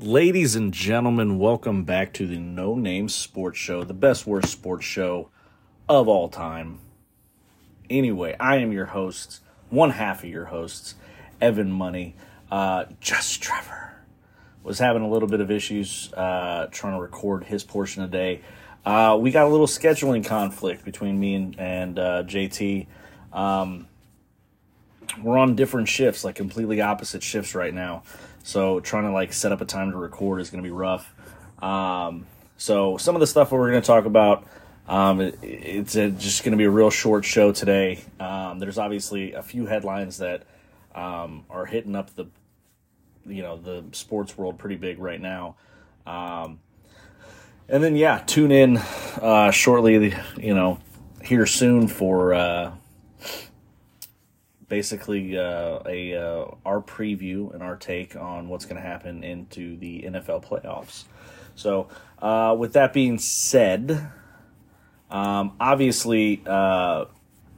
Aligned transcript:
Ladies 0.00 0.54
and 0.54 0.72
gentlemen, 0.72 1.40
welcome 1.40 1.82
back 1.82 2.12
to 2.12 2.26
the 2.28 2.38
No 2.38 2.76
Name 2.76 3.08
Sports 3.08 3.58
Show, 3.58 3.82
the 3.82 3.92
best 3.92 4.28
worst 4.28 4.48
sports 4.52 4.86
show 4.86 5.28
of 5.88 6.06
all 6.06 6.28
time. 6.28 6.78
Anyway, 7.90 8.36
I 8.38 8.58
am 8.58 8.70
your 8.70 8.84
host, 8.84 9.40
one 9.70 9.90
half 9.90 10.22
of 10.22 10.30
your 10.30 10.44
hosts, 10.44 10.94
Evan 11.40 11.72
Money. 11.72 12.14
Uh, 12.48 12.84
just 13.00 13.42
Trevor 13.42 13.94
was 14.62 14.78
having 14.78 15.02
a 15.02 15.10
little 15.10 15.28
bit 15.28 15.40
of 15.40 15.50
issues 15.50 16.12
uh, 16.12 16.68
trying 16.70 16.94
to 16.94 17.00
record 17.00 17.42
his 17.42 17.64
portion 17.64 18.04
of 18.04 18.12
the 18.12 18.16
day. 18.16 18.42
Uh, 18.86 19.18
we 19.20 19.32
got 19.32 19.46
a 19.46 19.50
little 19.50 19.66
scheduling 19.66 20.24
conflict 20.24 20.84
between 20.84 21.18
me 21.18 21.34
and, 21.34 21.58
and 21.58 21.98
uh, 21.98 22.22
JT. 22.22 22.86
Um, 23.32 23.88
we're 25.24 25.38
on 25.38 25.56
different 25.56 25.88
shifts, 25.88 26.22
like 26.22 26.36
completely 26.36 26.80
opposite 26.80 27.24
shifts 27.24 27.56
right 27.56 27.74
now. 27.74 28.04
So 28.48 28.80
trying 28.80 29.04
to 29.04 29.12
like 29.12 29.34
set 29.34 29.52
up 29.52 29.60
a 29.60 29.66
time 29.66 29.90
to 29.90 29.98
record 29.98 30.40
is 30.40 30.48
going 30.48 30.64
to 30.64 30.66
be 30.66 30.72
rough. 30.72 31.14
Um, 31.62 32.24
so 32.56 32.96
some 32.96 33.14
of 33.14 33.20
the 33.20 33.26
stuff 33.26 33.52
we're 33.52 33.70
going 33.70 33.82
to 33.82 33.86
talk 33.86 34.06
about, 34.06 34.46
um, 34.88 35.20
it, 35.20 35.38
it's 35.42 35.96
a, 35.96 36.10
just 36.10 36.44
going 36.44 36.52
to 36.52 36.56
be 36.56 36.64
a 36.64 36.70
real 36.70 36.88
short 36.88 37.26
show 37.26 37.52
today. 37.52 38.02
Um, 38.18 38.58
there's 38.58 38.78
obviously 38.78 39.34
a 39.34 39.42
few 39.42 39.66
headlines 39.66 40.16
that 40.16 40.44
um, 40.94 41.44
are 41.50 41.66
hitting 41.66 41.94
up 41.94 42.14
the, 42.14 42.24
you 43.26 43.42
know, 43.42 43.58
the 43.58 43.84
sports 43.92 44.38
world 44.38 44.58
pretty 44.58 44.76
big 44.76 44.98
right 44.98 45.20
now. 45.20 45.56
Um, 46.06 46.58
and 47.68 47.84
then 47.84 47.96
yeah, 47.96 48.22
tune 48.26 48.50
in 48.50 48.78
uh, 48.78 49.50
shortly. 49.50 50.14
You 50.38 50.54
know, 50.54 50.78
here 51.22 51.44
soon 51.44 51.86
for. 51.86 52.32
Uh, 52.32 52.72
basically 54.68 55.38
uh, 55.38 55.80
a 55.86 56.14
uh, 56.14 56.44
our 56.64 56.80
preview 56.80 57.52
and 57.54 57.62
our 57.62 57.76
take 57.76 58.16
on 58.16 58.48
what's 58.48 58.64
going 58.64 58.80
to 58.80 58.86
happen 58.86 59.24
into 59.24 59.76
the 59.78 60.02
NFL 60.02 60.44
playoffs. 60.44 61.04
So, 61.54 61.88
uh, 62.20 62.54
with 62.58 62.74
that 62.74 62.92
being 62.92 63.18
said, 63.18 64.10
um, 65.10 65.56
obviously, 65.58 66.42
uh, 66.46 67.06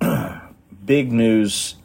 big 0.85 1.13
news, 1.13 1.77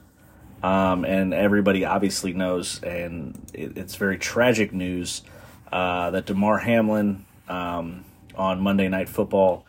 um, 0.63 1.03
and 1.03 1.33
everybody 1.33 1.83
obviously 1.85 2.33
knows, 2.33 2.81
and 2.83 3.39
it, 3.53 3.77
it's 3.77 3.95
very 3.95 4.17
tragic 4.17 4.71
news 4.73 5.23
uh, 5.71 6.11
that 6.11 6.25
Damar 6.25 6.59
Hamlin 6.59 7.25
um, 7.49 8.05
on 8.35 8.61
Monday 8.61 8.87
Night 8.87 9.09
Football 9.09 9.65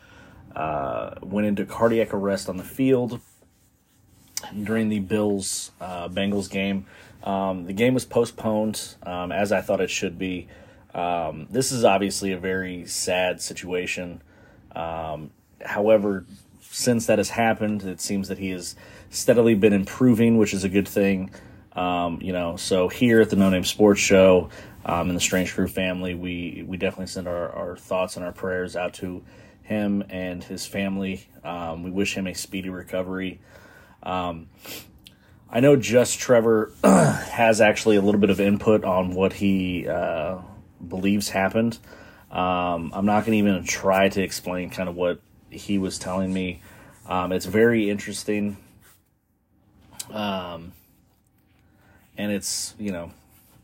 uh, 0.55 1.15
went 1.21 1.47
into 1.47 1.65
cardiac 1.65 2.13
arrest 2.13 2.47
on 2.47 2.57
the 2.57 2.63
field 2.63 3.19
during 4.63 4.89
the 4.89 4.99
Bills 4.99 5.71
uh, 5.81 6.09
Bengals 6.09 6.49
game. 6.49 6.85
Um, 7.23 7.65
the 7.65 7.73
game 7.73 7.93
was 7.93 8.05
postponed, 8.05 8.95
um, 9.03 9.31
as 9.31 9.51
I 9.51 9.61
thought 9.61 9.81
it 9.81 9.89
should 9.89 10.17
be. 10.17 10.47
Um, 10.93 11.47
this 11.49 11.71
is 11.71 11.83
obviously 11.83 12.31
a 12.31 12.37
very 12.37 12.85
sad 12.85 13.41
situation. 13.41 14.21
Um, 14.75 15.31
however, 15.63 16.25
since 16.61 17.07
that 17.07 17.17
has 17.17 17.29
happened, 17.29 17.83
it 17.83 17.99
seems 17.99 18.27
that 18.27 18.37
he 18.37 18.51
has 18.51 18.75
steadily 19.09 19.55
been 19.55 19.73
improving, 19.73 20.37
which 20.37 20.53
is 20.53 20.63
a 20.63 20.69
good 20.69 20.87
thing. 20.87 21.31
Um, 21.73 22.19
you 22.21 22.33
know, 22.33 22.55
so 22.55 22.87
here 22.87 23.21
at 23.21 23.29
the 23.29 23.35
No 23.35 23.49
Name 23.49 23.63
Sports 23.63 23.99
Show 23.99 24.49
um, 24.85 25.09
and 25.09 25.15
the 25.15 25.21
Strange 25.21 25.53
Crew 25.53 25.67
family, 25.67 26.15
we 26.15 26.63
we 26.67 26.77
definitely 26.77 27.07
send 27.07 27.27
our, 27.27 27.49
our 27.51 27.75
thoughts 27.75 28.15
and 28.15 28.25
our 28.25 28.31
prayers 28.31 28.75
out 28.75 28.93
to 28.95 29.23
him 29.61 30.03
and 30.09 30.43
his 30.43 30.65
family. 30.65 31.27
we 31.43 31.91
wish 31.91 32.15
him 32.15 32.25
a 32.25 32.33
speedy 32.33 32.69
recovery. 32.69 33.39
Um, 34.07 34.47
I 35.49 35.59
know 35.59 35.75
Just 35.75 36.17
Trevor 36.17 36.71
has 36.83 37.59
actually 37.59 37.97
a 37.97 38.01
little 38.01 38.21
bit 38.21 38.29
of 38.29 38.39
input 38.39 38.85
on 38.85 39.13
what 39.13 39.33
he 39.33 39.87
uh, 39.87 40.37
believes 40.85 41.29
happened. 41.29 41.77
Um, 42.31 42.91
I'm 42.93 43.05
not 43.05 43.25
going 43.25 43.33
to 43.33 43.37
even 43.37 43.63
try 43.65 44.09
to 44.09 44.21
explain 44.21 44.69
kind 44.69 44.87
of 44.87 44.95
what 44.95 45.19
he 45.49 45.77
was 45.77 45.99
telling 45.99 46.33
me. 46.33 46.61
Um, 47.05 47.31
it's 47.31 47.45
very 47.45 47.89
interesting. 47.89 48.57
Um, 50.09 50.71
and 52.17 52.31
it's, 52.31 52.75
you 52.79 52.91
know, 52.91 53.11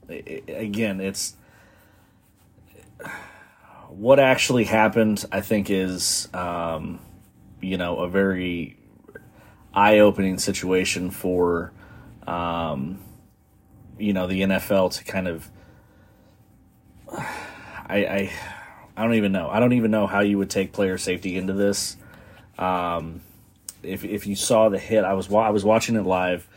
it, 0.10 0.44
again, 0.48 1.00
it's 1.00 1.36
what 3.90 4.20
actually 4.20 4.66
happened, 4.66 5.26
I 5.32 5.42
think, 5.42 5.70
is, 5.70 6.28
um, 6.34 7.00
you 7.62 7.78
know, 7.78 8.00
a 8.00 8.10
very 8.10 8.78
eye 9.74 10.00
opening 10.00 10.38
situation 10.38 11.10
for, 11.10 11.72
um, 12.28 13.00
you 13.98 14.14
know, 14.14 14.28
the 14.28 14.42
NFL 14.42 14.94
to 14.94 15.04
kind 15.04 15.28
of. 15.28 15.50
I, 17.10 17.98
I 18.06 18.34
I 18.96 19.04
don't 19.04 19.16
even 19.16 19.32
know. 19.32 19.50
I 19.50 19.60
don't 19.60 19.74
even 19.74 19.92
know 19.92 20.08
how 20.08 20.22
you 20.22 20.38
would 20.38 20.50
take 20.50 20.72
player 20.72 20.98
safety 20.98 21.38
into 21.38 21.54
this. 21.54 21.98
Um, 22.58 23.22
if 23.82 24.04
if 24.06 24.28
you 24.28 24.36
saw 24.36 24.70
the 24.70 24.80
hit, 24.80 25.04
I 25.04 25.14
was 25.14 25.32
I 25.32 25.50
was 25.50 25.66
watching 25.66 25.96
it 25.96 26.04
live. 26.04 26.48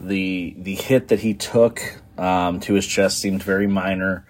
The 0.00 0.54
the 0.58 0.74
hit 0.74 1.08
that 1.08 1.20
he 1.20 1.34
took 1.34 1.80
um, 2.18 2.60
to 2.60 2.74
his 2.74 2.86
chest 2.86 3.18
seemed 3.18 3.42
very 3.42 3.66
minor. 3.66 4.26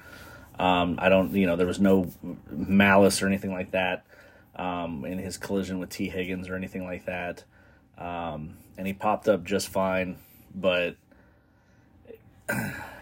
Um, 0.58 0.98
I 1.00 1.08
don't, 1.08 1.32
you 1.32 1.46
know, 1.46 1.56
there 1.56 1.66
was 1.66 1.80
no 1.80 2.10
malice 2.48 3.22
or 3.22 3.26
anything 3.26 3.52
like 3.52 3.72
that 3.72 4.04
um, 4.54 5.04
in 5.04 5.18
his 5.18 5.36
collision 5.36 5.80
with 5.80 5.90
Tee 5.90 6.08
Higgins 6.08 6.48
or 6.48 6.54
anything 6.54 6.84
like 6.84 7.06
that 7.06 7.44
um, 7.98 8.56
and 8.76 8.86
he 8.86 8.92
popped 8.92 9.28
up 9.28 9.44
just 9.44 9.68
fine. 9.68 10.16
But 10.54 10.96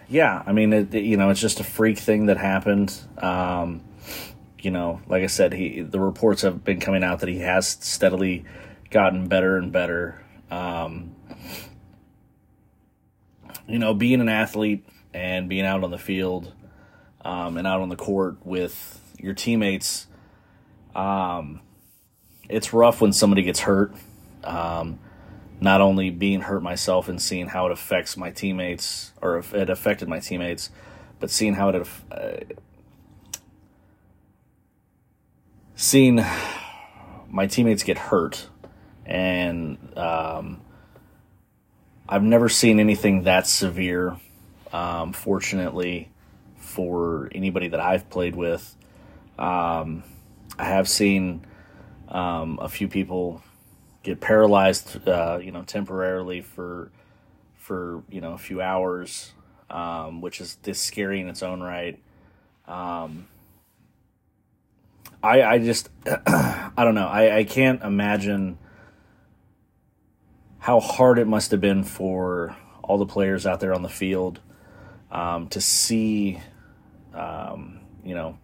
yeah, 0.09 0.43
I 0.47 0.53
mean, 0.53 0.73
it, 0.73 0.95
you 0.95 1.17
know, 1.17 1.31
it's 1.31 1.41
just 1.41 1.61
a 1.61 1.65
freak 1.65 1.99
thing 1.99 2.27
that 2.27 2.37
happened. 2.37 2.95
Um, 3.19 3.83
you 4.61 4.71
know, 4.71 5.01
like 5.09 5.23
I 5.23 5.27
said, 5.27 5.53
he 5.53 5.81
the 5.81 6.01
reports 6.01 6.43
have 6.43 6.65
been 6.65 6.81
coming 6.81 7.03
out 7.03 7.21
that 7.21 7.29
he 7.29 7.39
has 7.41 7.67
steadily 7.67 8.45
gotten 8.91 9.27
better 9.27 9.57
and 9.57 9.73
better. 9.73 10.25
Um, 10.51 11.17
you 13.67 13.79
know, 13.79 13.95
being 13.95 14.21
an 14.21 14.29
athlete 14.29 14.87
and 15.15 15.49
being 15.49 15.65
out 15.65 15.83
on 15.83 15.91
the 15.91 15.99
field 15.99 16.53
um, 17.25 17.57
and 17.57 17.67
out 17.67 17.81
on 17.81 17.89
the 17.89 17.97
court 17.97 18.37
with 18.45 19.01
your 19.19 19.35
teammates, 19.35 20.07
um, 20.95 21.61
it's 22.49 22.73
rough 22.73 23.01
when 23.01 23.13
somebody 23.13 23.43
gets 23.43 23.61
hurt. 23.61 23.95
Um, 24.45 24.99
not 25.61 25.81
only 25.81 26.11
being 26.11 26.41
hurt 26.41 26.61
myself 26.61 27.09
and 27.09 27.23
seeing 27.23 27.47
how 27.47 27.67
it 27.67 27.73
affects 27.73 28.17
my 28.17 28.31
teammates, 28.31 29.13
or 29.23 29.39
if 29.39 29.55
it 29.55 29.71
affected 29.71 30.09
my 30.09 30.19
teammates, 30.19 30.71
but 31.21 31.31
seeing 31.31 31.55
how 31.55 31.69
it, 31.69 31.87
uh, 32.11 32.33
seeing 35.77 36.21
my 37.29 37.47
teammates 37.47 37.85
get 37.85 37.97
hurt, 37.97 38.49
and 39.07 39.79
um, 39.97 40.61
I've 42.09 42.25
never 42.25 42.49
seen 42.49 42.81
anything 42.81 43.23
that 43.23 43.47
severe. 43.47 44.17
Um, 44.73 45.13
fortunately, 45.13 46.09
for 46.57 47.31
anybody 47.33 47.69
that 47.69 47.79
I've 47.79 48.11
played 48.11 48.35
with, 48.35 48.77
um, 49.39 50.03
I 50.59 50.65
have 50.65 50.89
seen 50.89 51.47
um, 52.09 52.59
a 52.61 52.69
few 52.69 52.89
people 52.89 53.43
get 54.03 54.21
paralyzed, 54.21 55.07
uh, 55.09 55.39
you 55.43 55.53
know, 55.53 55.63
temporarily 55.63 56.41
for 56.41 56.91
for 57.57 58.03
you 58.11 58.21
know 58.21 58.33
a 58.33 58.39
few 58.39 58.61
hours, 58.61 59.33
um, 59.71 60.21
which 60.21 60.41
is 60.41 60.57
this 60.63 60.81
scary 60.81 61.21
in 61.21 61.29
its 61.29 61.43
own 61.43 61.63
right. 61.63 61.99
Um, 62.67 63.29
I 65.23 65.43
I 65.43 65.59
just 65.59 65.89
I 66.07 66.73
don't 66.77 66.95
know. 66.95 67.09
I 67.09 67.39
I 67.39 67.45
can't 67.45 67.83
imagine 67.83 68.59
how 70.59 70.79
hard 70.79 71.19
it 71.19 71.27
must 71.27 71.51
have 71.51 71.61
been 71.61 71.83
for 71.83 72.57
all 72.83 72.99
the 72.99 73.07
players 73.07 73.47
out 73.47 73.61
there 73.61 73.75
on 73.75 73.83
the 73.83 73.89
field 73.89 74.41
um, 75.11 75.49
to 75.49 75.61
see, 75.61 76.41
um, 77.15 77.81
you 78.05 78.15
know, 78.15 78.39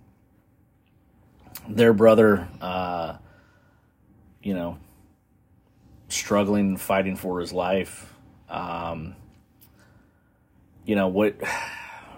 their 1.69 1.93
brother, 1.93 2.49
uh, 2.61 3.17
you 4.43 4.53
know, 4.53 4.79
struggling 6.09 6.69
and 6.69 6.81
fighting 6.81 7.17
for 7.17 7.41
his 7.41 7.53
life. 7.53 8.13
Um, 8.49 9.15
you 10.85 10.97
know 10.97 11.09
what? 11.09 11.37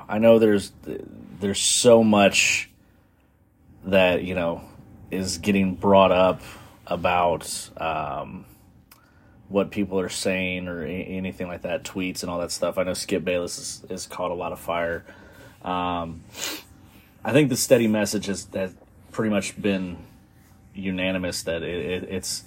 I 0.08 0.18
know 0.18 0.38
there's 0.38 0.72
there's 1.40 1.60
so 1.60 2.02
much 2.02 2.70
that 3.84 4.24
you 4.24 4.34
know 4.34 4.62
is 5.10 5.38
getting 5.38 5.74
brought 5.74 6.12
up 6.12 6.42
about 6.86 7.70
um, 7.76 8.44
what 9.48 9.70
people 9.70 9.98
are 9.98 10.08
saying 10.08 10.68
or 10.68 10.84
anything 10.84 11.48
like 11.48 11.62
that, 11.62 11.84
tweets 11.84 12.22
and 12.22 12.30
all 12.30 12.38
that 12.40 12.52
stuff. 12.52 12.78
I 12.78 12.84
know 12.84 12.94
Skip 12.94 13.24
Bayless 13.24 13.56
has, 13.56 13.90
has 13.90 14.06
caught 14.06 14.30
a 14.30 14.34
lot 14.34 14.52
of 14.52 14.58
fire. 14.60 15.04
Um, 15.62 16.22
I 17.24 17.32
think 17.32 17.48
the 17.48 17.56
steady 17.56 17.86
message 17.86 18.26
has, 18.26 18.46
has 18.54 18.72
pretty 19.12 19.30
much 19.30 19.60
been 19.60 19.98
unanimous 20.74 21.42
that 21.42 21.62
it, 21.62 22.04
it, 22.04 22.08
it's 22.10 22.44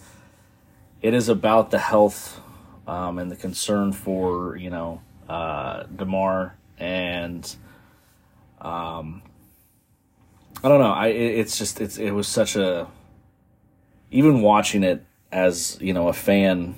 it 1.03 1.13
is 1.13 1.29
about 1.29 1.69
the 1.69 1.77
health 1.77 2.39
um, 2.87 3.19
and 3.19 3.29
the 3.29 3.35
concern 3.35 3.91
for 3.91 4.55
you 4.55 4.71
know 4.71 5.01
uh, 5.29 5.83
Damar 5.95 6.55
and 6.79 7.55
um, 8.61 9.21
I 10.63 10.69
don't 10.69 10.79
know. 10.79 10.93
I 10.93 11.07
it, 11.07 11.39
it's 11.39 11.57
just 11.57 11.81
it's 11.81 11.97
it 11.97 12.11
was 12.11 12.27
such 12.27 12.55
a 12.55 12.87
even 14.11 14.41
watching 14.41 14.83
it 14.83 15.05
as 15.31 15.77
you 15.81 15.93
know 15.93 16.07
a 16.07 16.13
fan, 16.13 16.75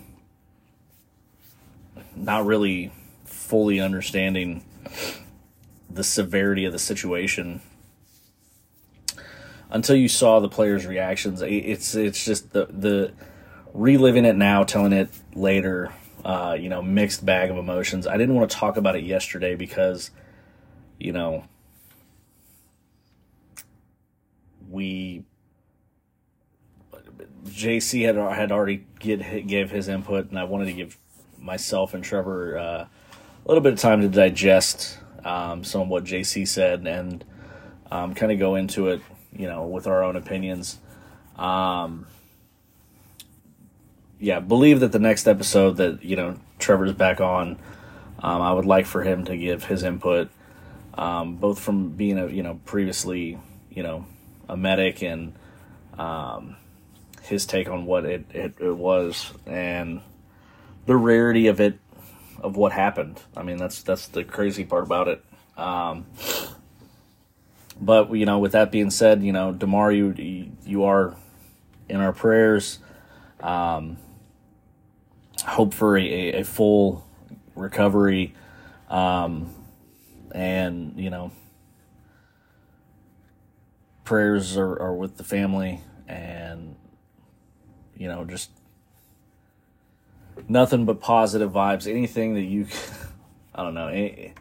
not 2.16 2.46
really 2.46 2.92
fully 3.26 3.80
understanding 3.80 4.66
the 5.88 6.04
severity 6.04 6.66
of 6.66 6.74
the 6.74 6.80
situation 6.80 7.62
until 9.70 9.96
you 9.96 10.08
saw 10.08 10.40
the 10.40 10.50
players' 10.50 10.88
reactions. 10.88 11.44
It's 11.44 11.94
it's 11.94 12.26
just 12.26 12.54
the 12.54 12.66
the 12.66 13.14
reliving 13.76 14.26
it 14.26 14.36
now, 14.36 14.64
telling 14.64 14.94
it 14.94 15.10
later. 15.34 15.94
Uh, 16.24 16.58
you 16.60 16.70
know, 16.70 16.82
mixed 16.82 17.24
bag 17.24 17.52
of 17.52 17.58
emotions. 17.58 18.08
I 18.08 18.18
didn't 18.18 18.34
want 18.34 18.50
to 18.50 18.58
talk 18.58 18.78
about 18.78 18.96
it 18.96 19.04
yesterday 19.04 19.54
because, 19.54 20.10
you 21.00 21.12
know, 21.12 21.44
we 24.72 25.24
JC 27.44 28.08
had 28.08 28.16
had 28.16 28.52
already 28.52 28.88
get 28.98 29.46
gave 29.46 29.70
his 29.70 29.88
input, 29.88 30.32
and 30.32 30.40
I 30.40 30.46
wanted 30.46 30.66
to 30.66 30.74
give 30.74 30.98
myself 31.38 31.94
and 31.94 32.04
Trevor 32.04 32.58
uh, 32.58 32.64
a 32.64 33.48
little 33.48 33.62
bit 33.62 33.74
of 33.74 33.80
time 33.80 34.02
to 34.02 34.10
digest 34.10 34.98
um, 35.24 35.64
some 35.64 35.82
of 35.82 35.88
what 35.90 36.06
JC 36.06 36.48
said 36.48 36.88
and 36.88 37.24
um, 37.92 38.16
kind 38.16 38.32
of 38.32 38.40
go 38.40 38.56
into 38.56 38.88
it 38.88 39.02
you 39.38 39.48
know, 39.48 39.66
with 39.66 39.88
our 39.88 40.04
own 40.04 40.16
opinions. 40.16 40.80
Um, 41.36 42.08
yeah, 44.20 44.40
believe 44.40 44.80
that 44.80 44.92
the 44.92 45.00
next 45.00 45.28
episode 45.28 45.78
that 45.78 46.04
you 46.04 46.16
know 46.16 46.38
Trevor's 46.60 46.94
back 46.94 47.22
on, 47.22 47.60
um, 48.20 48.42
I 48.42 48.54
would 48.54 48.66
like 48.66 48.86
for 48.86 49.04
him 49.04 49.26
to 49.26 49.38
give 49.38 49.66
his 49.66 49.84
input, 49.84 50.30
um, 50.94 51.36
both 51.36 51.60
from 51.60 51.90
being 51.90 52.18
a 52.18 52.28
you 52.28 52.44
know 52.44 52.60
previously 52.66 53.38
you 53.70 53.84
know 53.84 54.06
a 54.48 54.56
medic 54.56 55.04
and 55.04 55.34
um, 55.98 56.56
his 57.24 57.46
take 57.46 57.70
on 57.70 57.86
what 57.86 58.06
it, 58.06 58.26
it, 58.34 58.56
it 58.60 58.76
was 58.76 59.32
and 59.46 60.02
the 60.86 60.96
rarity 60.96 61.48
of 61.48 61.60
it 61.60 61.80
of 62.40 62.56
what 62.56 62.72
happened. 62.72 63.22
I 63.36 63.44
mean 63.44 63.58
that's 63.58 63.84
that's 63.84 64.08
the 64.08 64.24
crazy 64.24 64.64
part 64.64 64.84
about 64.84 65.08
it. 65.08 65.24
Um, 65.58 66.06
but 67.80 68.12
you 68.14 68.26
know, 68.26 68.40
with 68.40 68.54
that 68.54 68.72
being 68.72 68.92
said, 68.92 69.24
you 69.24 69.34
know, 69.34 69.52
Damar, 69.52 69.92
you 69.92 70.52
you 70.66 70.84
are 70.86 71.16
in 71.90 71.98
our 71.98 72.14
prayers. 72.14 72.80
Um, 73.42 73.98
hope 75.44 75.74
for 75.74 75.98
a, 75.98 76.34
a 76.34 76.44
full 76.44 77.06
recovery, 77.56 78.34
um, 78.90 79.54
and 80.32 80.94
you 80.98 81.10
know, 81.10 81.32
prayers 84.04 84.58
are, 84.58 84.80
are 84.80 84.94
with 84.94 85.18
the 85.18 85.24
family, 85.24 85.82
and 86.08 86.76
you 87.98 88.08
know, 88.08 88.26
just 88.26 88.52
nothing 90.48 90.86
but 90.86 91.00
positive 91.00 91.52
vibes. 91.52 91.90
Anything 91.90 92.36
that 92.36 92.44
you, 92.44 92.68
I 93.56 93.64
don't 93.64 93.74
know. 93.74 93.88
Any, 93.88 94.34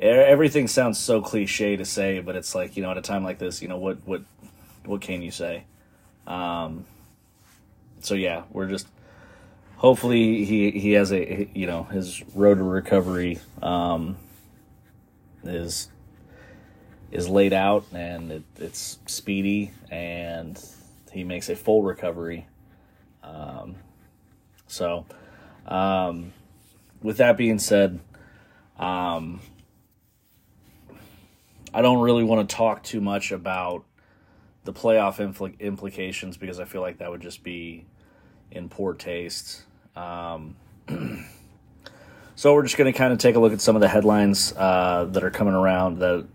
everything 0.00 0.68
sounds 0.68 0.98
so 0.98 1.20
cliche 1.20 1.76
to 1.76 1.84
say, 1.84 2.20
but 2.20 2.36
it's 2.36 2.54
like 2.54 2.76
you 2.76 2.82
know, 2.82 2.90
at 2.90 2.98
a 2.98 3.02
time 3.02 3.24
like 3.24 3.38
this, 3.38 3.62
you 3.62 3.68
know, 3.68 3.78
what 3.78 3.98
what 4.06 4.22
what 4.84 5.00
can 5.00 5.22
you 5.22 5.30
say? 5.30 5.64
Um, 6.26 6.84
so 8.00 8.14
yeah, 8.14 8.42
we're 8.50 8.68
just 8.68 8.86
hopefully 9.78 10.44
he 10.44 10.70
he 10.72 10.92
has 10.92 11.12
a 11.12 11.48
you 11.54 11.66
know 11.66 11.84
his 11.84 12.22
road 12.34 12.58
to 12.58 12.64
recovery 12.64 13.38
um, 13.62 14.16
is 15.42 15.88
is 17.10 17.28
laid 17.28 17.54
out 17.54 17.86
and 17.92 18.30
it, 18.30 18.42
it's 18.58 18.98
speedy 19.06 19.70
and 19.90 20.62
he 21.10 21.24
makes 21.24 21.48
a 21.48 21.56
full 21.56 21.82
recovery. 21.82 22.46
Um, 23.22 23.76
so, 24.66 25.06
um, 25.66 26.32
with 27.02 27.16
that 27.16 27.38
being 27.38 27.58
said, 27.58 28.00
um, 28.78 29.40
I 31.72 31.80
don't 31.80 32.00
really 32.00 32.24
want 32.24 32.48
to 32.48 32.54
talk 32.54 32.82
too 32.82 33.00
much 33.00 33.32
about 33.32 33.84
the 34.64 34.72
playoff 34.72 35.16
impl- 35.16 35.58
implications 35.58 36.36
because 36.36 36.60
I 36.60 36.66
feel 36.66 36.82
like 36.82 36.98
that 36.98 37.10
would 37.10 37.22
just 37.22 37.42
be 37.42 37.86
in 38.50 38.68
poor 38.68 38.94
taste. 38.94 39.64
Um, 39.98 40.56
so 42.36 42.54
we're 42.54 42.62
just 42.62 42.76
going 42.76 42.92
to 42.92 42.96
kind 42.96 43.12
of 43.12 43.18
take 43.18 43.34
a 43.34 43.40
look 43.40 43.52
at 43.52 43.60
some 43.60 43.74
of 43.74 43.80
the 43.80 43.88
headlines 43.88 44.52
uh, 44.56 45.06
that 45.10 45.24
are 45.24 45.30
coming 45.30 45.54
around 45.54 45.98
that 45.98 46.26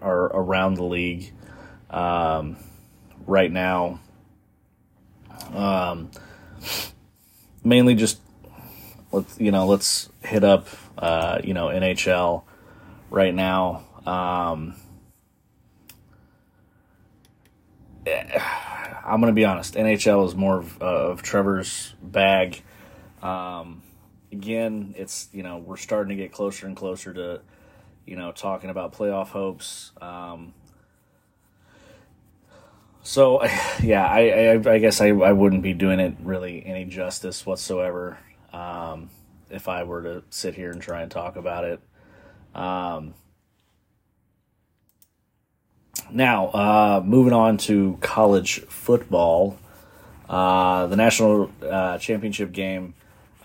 are 0.00 0.24
around 0.24 0.74
the 0.74 0.84
league 0.84 1.32
um, 1.90 2.56
right 3.26 3.52
now. 3.52 4.00
Um, 5.52 6.10
mainly 7.62 7.94
just 7.94 8.20
let's 9.12 9.38
you 9.38 9.50
know 9.50 9.66
let's 9.66 10.08
hit 10.22 10.44
up 10.44 10.68
uh, 10.96 11.40
you 11.44 11.52
know 11.52 11.66
NHL 11.66 12.44
right 13.10 13.34
now. 13.34 13.84
Um, 14.06 14.76
I'm 18.06 19.20
going 19.20 19.26
to 19.30 19.32
be 19.32 19.44
honest. 19.44 19.74
NHL 19.74 20.26
is 20.26 20.34
more 20.34 20.60
of, 20.60 20.80
uh, 20.80 20.84
of 20.84 21.22
Trevor's 21.22 21.94
bag. 22.02 22.62
Um, 23.22 23.82
again, 24.32 24.94
it's 24.96 25.28
you 25.32 25.42
know 25.42 25.58
we're 25.58 25.76
starting 25.76 26.16
to 26.16 26.22
get 26.22 26.32
closer 26.32 26.66
and 26.66 26.76
closer 26.76 27.12
to 27.12 27.40
you 28.06 28.16
know 28.16 28.32
talking 28.32 28.70
about 28.70 28.92
playoff 28.92 29.28
hopes. 29.28 29.92
Um, 30.00 30.54
so 33.02 33.44
yeah, 33.82 34.06
I, 34.06 34.52
I, 34.54 34.72
I 34.74 34.78
guess 34.78 35.00
I, 35.00 35.08
I 35.08 35.32
wouldn't 35.32 35.62
be 35.62 35.72
doing 35.74 36.00
it 36.00 36.14
really 36.22 36.64
any 36.64 36.84
justice 36.84 37.44
whatsoever 37.46 38.18
um, 38.52 39.10
if 39.50 39.68
I 39.68 39.84
were 39.84 40.02
to 40.02 40.22
sit 40.30 40.54
here 40.54 40.70
and 40.70 40.80
try 40.80 41.02
and 41.02 41.10
talk 41.10 41.36
about 41.36 41.64
it. 41.64 41.80
Um, 42.54 43.14
now, 46.10 46.48
uh, 46.48 47.02
moving 47.04 47.32
on 47.32 47.56
to 47.58 47.98
college 48.00 48.60
football, 48.62 49.58
uh, 50.28 50.86
the 50.86 50.96
national 50.96 51.50
uh, 51.62 51.98
championship 51.98 52.52
game 52.52 52.94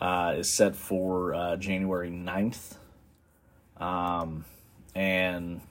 uh, 0.01 0.36
is 0.38 0.51
set 0.51 0.75
for 0.75 1.33
uh, 1.33 1.56
January 1.57 2.09
9th. 2.09 2.75
Um, 3.77 4.45
and 4.94 5.62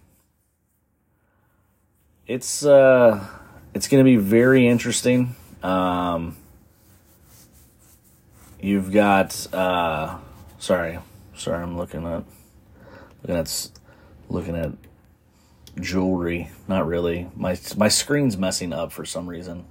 it's 2.26 2.64
uh, 2.64 3.26
it's 3.72 3.88
going 3.88 4.04
to 4.04 4.08
be 4.08 4.16
very 4.16 4.66
interesting. 4.66 5.34
Um, 5.62 6.36
you've 8.60 8.92
got 8.92 9.32
sorry, 9.32 10.98
sorry, 11.34 11.62
I'm 11.62 11.76
looking 11.76 12.06
at 12.06 12.24
looking 13.22 13.36
at 13.36 13.70
looking 14.28 14.56
at 14.56 14.72
jewelry. 15.80 16.50
Not 16.68 16.86
really. 16.86 17.30
My 17.34 17.58
my 17.76 17.88
screen's 17.88 18.36
messing 18.36 18.72
up 18.72 18.92
for 18.92 19.04
some 19.04 19.28
reason. 19.28 19.64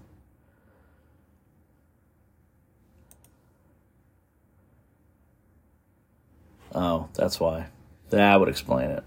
Oh, 6.74 7.10
that's 7.14 7.40
why. 7.40 7.68
That 8.10 8.40
would 8.40 8.50
explain 8.50 8.90
it. 8.92 9.04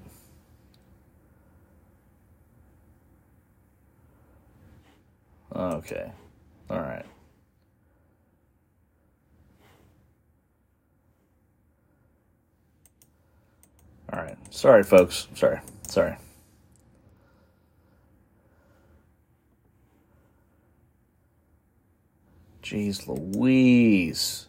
Okay. 5.55 6.13
All 6.71 6.81
right. 6.81 7.05
All 14.13 14.21
right. 14.21 14.37
Sorry, 14.55 14.83
folks. 14.83 15.27
Sorry. 15.35 15.61
Sorry. 15.89 16.17
Jeez 22.63 23.07
Louise. 23.07 24.47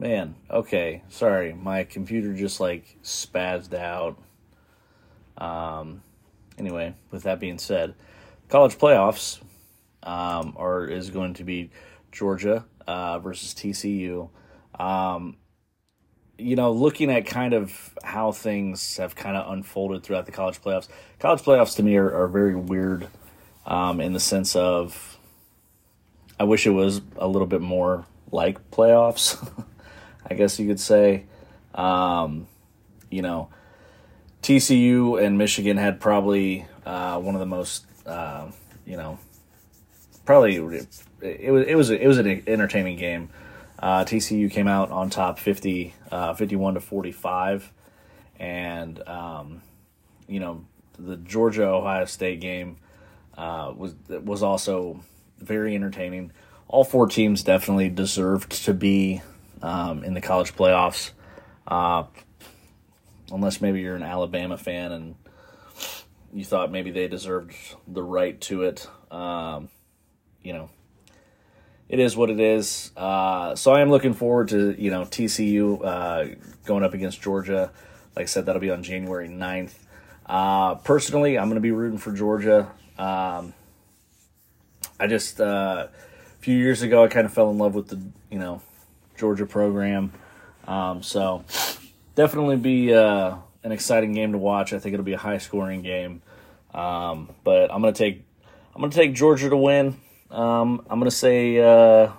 Man, 0.00 0.34
okay. 0.50 1.02
Sorry. 1.10 1.52
My 1.52 1.84
computer 1.84 2.32
just 2.32 2.58
like 2.58 2.96
spazzed 3.02 3.74
out. 3.74 4.16
Um 5.36 6.02
anyway, 6.56 6.94
with 7.10 7.24
that 7.24 7.38
being 7.38 7.58
said, 7.58 7.94
college 8.48 8.78
playoffs 8.78 9.40
um 10.02 10.54
are 10.56 10.86
is 10.86 11.10
going 11.10 11.34
to 11.34 11.44
be 11.44 11.70
Georgia 12.10 12.64
uh 12.86 13.18
versus 13.18 13.52
TCU. 13.52 14.30
Um 14.78 15.36
you 16.38 16.56
know, 16.56 16.72
looking 16.72 17.10
at 17.10 17.26
kind 17.26 17.52
of 17.52 17.94
how 18.02 18.32
things 18.32 18.96
have 18.96 19.14
kind 19.14 19.36
of 19.36 19.52
unfolded 19.52 20.02
throughout 20.02 20.24
the 20.24 20.32
college 20.32 20.62
playoffs, 20.62 20.88
college 21.18 21.42
playoffs 21.42 21.76
to 21.76 21.82
me 21.82 21.98
are, 21.98 22.10
are 22.10 22.28
very 22.28 22.54
weird 22.54 23.06
um, 23.66 24.00
in 24.00 24.14
the 24.14 24.20
sense 24.20 24.56
of 24.56 25.18
I 26.38 26.44
wish 26.44 26.66
it 26.66 26.70
was 26.70 27.02
a 27.18 27.28
little 27.28 27.46
bit 27.46 27.60
more 27.60 28.06
like 28.32 28.70
playoffs. 28.70 29.36
I 30.28 30.34
guess 30.34 30.58
you 30.58 30.66
could 30.66 30.80
say. 30.80 31.24
Um, 31.74 32.46
you 33.10 33.22
know, 33.22 33.48
TCU 34.42 35.22
and 35.22 35.38
Michigan 35.38 35.76
had 35.76 36.00
probably 36.00 36.66
uh, 36.86 37.18
one 37.20 37.34
of 37.34 37.40
the 37.40 37.46
most, 37.46 37.86
uh, 38.06 38.48
you 38.86 38.96
know, 38.96 39.18
probably 40.24 40.56
it 40.56 40.62
was 40.62 41.02
it 41.20 41.74
was 41.74 41.90
it 41.90 42.06
was 42.06 42.18
an 42.18 42.42
entertaining 42.46 42.96
game. 42.96 43.30
Uh, 43.78 44.04
TCU 44.04 44.50
came 44.50 44.68
out 44.68 44.90
on 44.90 45.08
top 45.08 45.38
50, 45.38 45.94
uh, 46.10 46.34
51 46.34 46.74
to 46.74 46.80
45. 46.80 47.72
And, 48.38 49.06
um, 49.08 49.62
you 50.28 50.38
know, 50.38 50.64
the 50.98 51.16
Georgia 51.16 51.64
Ohio 51.66 52.04
State 52.04 52.40
game 52.40 52.76
uh, 53.36 53.72
was 53.74 53.94
was 54.08 54.42
also 54.42 55.00
very 55.38 55.74
entertaining. 55.74 56.32
All 56.68 56.84
four 56.84 57.06
teams 57.06 57.42
definitely 57.42 57.88
deserved 57.88 58.52
to 58.64 58.74
be 58.74 59.22
um, 59.62 60.04
in 60.04 60.14
the 60.14 60.20
college 60.20 60.54
playoffs, 60.54 61.10
uh, 61.66 62.04
unless 63.32 63.60
maybe 63.60 63.80
you're 63.80 63.96
an 63.96 64.02
Alabama 64.02 64.56
fan 64.56 64.92
and 64.92 65.14
you 66.32 66.44
thought 66.44 66.70
maybe 66.70 66.90
they 66.90 67.08
deserved 67.08 67.54
the 67.88 68.02
right 68.02 68.40
to 68.42 68.62
it. 68.62 68.86
Um, 69.10 69.68
you 70.42 70.52
know, 70.52 70.70
it 71.88 71.98
is 71.98 72.16
what 72.16 72.30
it 72.30 72.40
is. 72.40 72.92
Uh, 72.96 73.54
so 73.56 73.72
I 73.72 73.80
am 73.80 73.90
looking 73.90 74.14
forward 74.14 74.48
to 74.48 74.80
you 74.80 74.90
know 74.90 75.02
TCU 75.02 75.84
uh, 75.84 76.36
going 76.64 76.84
up 76.84 76.94
against 76.94 77.20
Georgia. 77.20 77.72
Like 78.16 78.24
I 78.24 78.26
said, 78.26 78.46
that'll 78.46 78.60
be 78.60 78.70
on 78.70 78.82
January 78.82 79.28
9th. 79.28 79.74
Uh, 80.26 80.76
personally, 80.76 81.38
I'm 81.38 81.46
going 81.46 81.56
to 81.56 81.60
be 81.60 81.70
rooting 81.70 81.98
for 81.98 82.12
Georgia. 82.12 82.70
Um, 82.98 83.54
I 84.98 85.06
just 85.06 85.40
uh, 85.40 85.88
a 85.88 86.42
few 86.42 86.56
years 86.56 86.82
ago, 86.82 87.04
I 87.04 87.08
kind 87.08 87.26
of 87.26 87.32
fell 87.32 87.50
in 87.50 87.58
love 87.58 87.74
with 87.74 87.88
the 87.88 88.00
you 88.30 88.38
know 88.38 88.62
Georgia 89.20 89.46
program. 89.46 90.12
Um, 90.66 91.02
so 91.02 91.44
definitely 92.14 92.56
be 92.56 92.92
uh, 92.94 93.36
an 93.62 93.72
exciting 93.72 94.12
game 94.12 94.32
to 94.32 94.38
watch. 94.38 94.72
I 94.72 94.78
think 94.78 94.94
it'll 94.94 95.04
be 95.04 95.12
a 95.12 95.18
high 95.18 95.38
scoring 95.38 95.82
game. 95.82 96.22
Um, 96.72 97.28
but 97.44 97.72
I'm 97.72 97.82
gonna 97.82 97.92
take 97.92 98.24
I'm 98.74 98.80
gonna 98.80 98.92
take 98.92 99.14
Georgia 99.14 99.50
to 99.50 99.56
win. 99.56 99.96
Um, 100.30 100.86
I'm 100.88 100.98
gonna 100.98 101.10
say, 101.10 101.58
uh, 101.58 102.12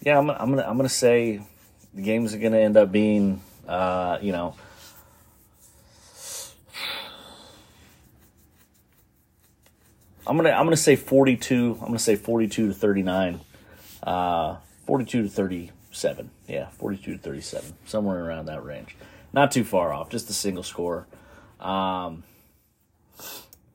yeah, 0.00 0.18
I'm, 0.18 0.30
I'm, 0.30 0.50
gonna 0.50 0.62
I'm 0.62 0.76
gonna 0.76 0.88
say 0.88 1.42
the 1.92 2.02
game's 2.02 2.34
are 2.34 2.38
gonna 2.38 2.58
end 2.58 2.76
up 2.76 2.92
being, 2.92 3.42
uh, 3.66 4.18
you 4.22 4.32
know, 4.32 4.54
I'm 10.26 10.36
gonna 10.36 10.50
I'm 10.50 10.66
gonna 10.66 10.76
say 10.76 10.94
42. 10.94 11.78
I'm 11.80 11.86
gonna 11.86 11.98
say 11.98 12.14
42 12.14 12.68
to 12.68 12.74
39, 12.74 13.40
uh, 14.04 14.56
42 14.88 15.22
to 15.22 15.28
37. 15.28 16.30
Yeah, 16.48 16.70
42 16.70 17.12
to 17.12 17.18
37, 17.18 17.74
somewhere 17.86 18.24
around 18.24 18.46
that 18.46 18.64
range. 18.64 18.96
Not 19.32 19.52
too 19.52 19.62
far 19.62 19.92
off, 19.92 20.10
just 20.10 20.28
a 20.30 20.32
single 20.32 20.64
score. 20.64 21.06
Um, 21.60 22.24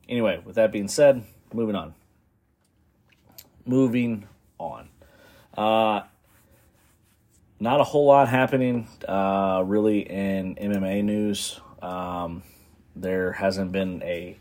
anyway, 0.10 0.42
with 0.44 0.56
that 0.56 0.74
being 0.74 0.90
said, 0.90 1.24
moving 1.54 1.76
on 1.76 1.94
moving 3.66 4.28
on. 4.60 4.90
Uh, 5.58 6.02
not 7.60 7.80
a 7.80 7.84
whole 7.84 8.06
lot 8.06 8.28
happening 8.28 8.88
uh, 9.08 9.64
really 9.66 10.00
in 10.00 10.56
MMA 10.56 11.04
news. 11.04 11.60
Um, 11.82 12.44
there 12.96 13.34
hasn't 13.34 13.72
been 13.72 14.02
a 14.04 14.38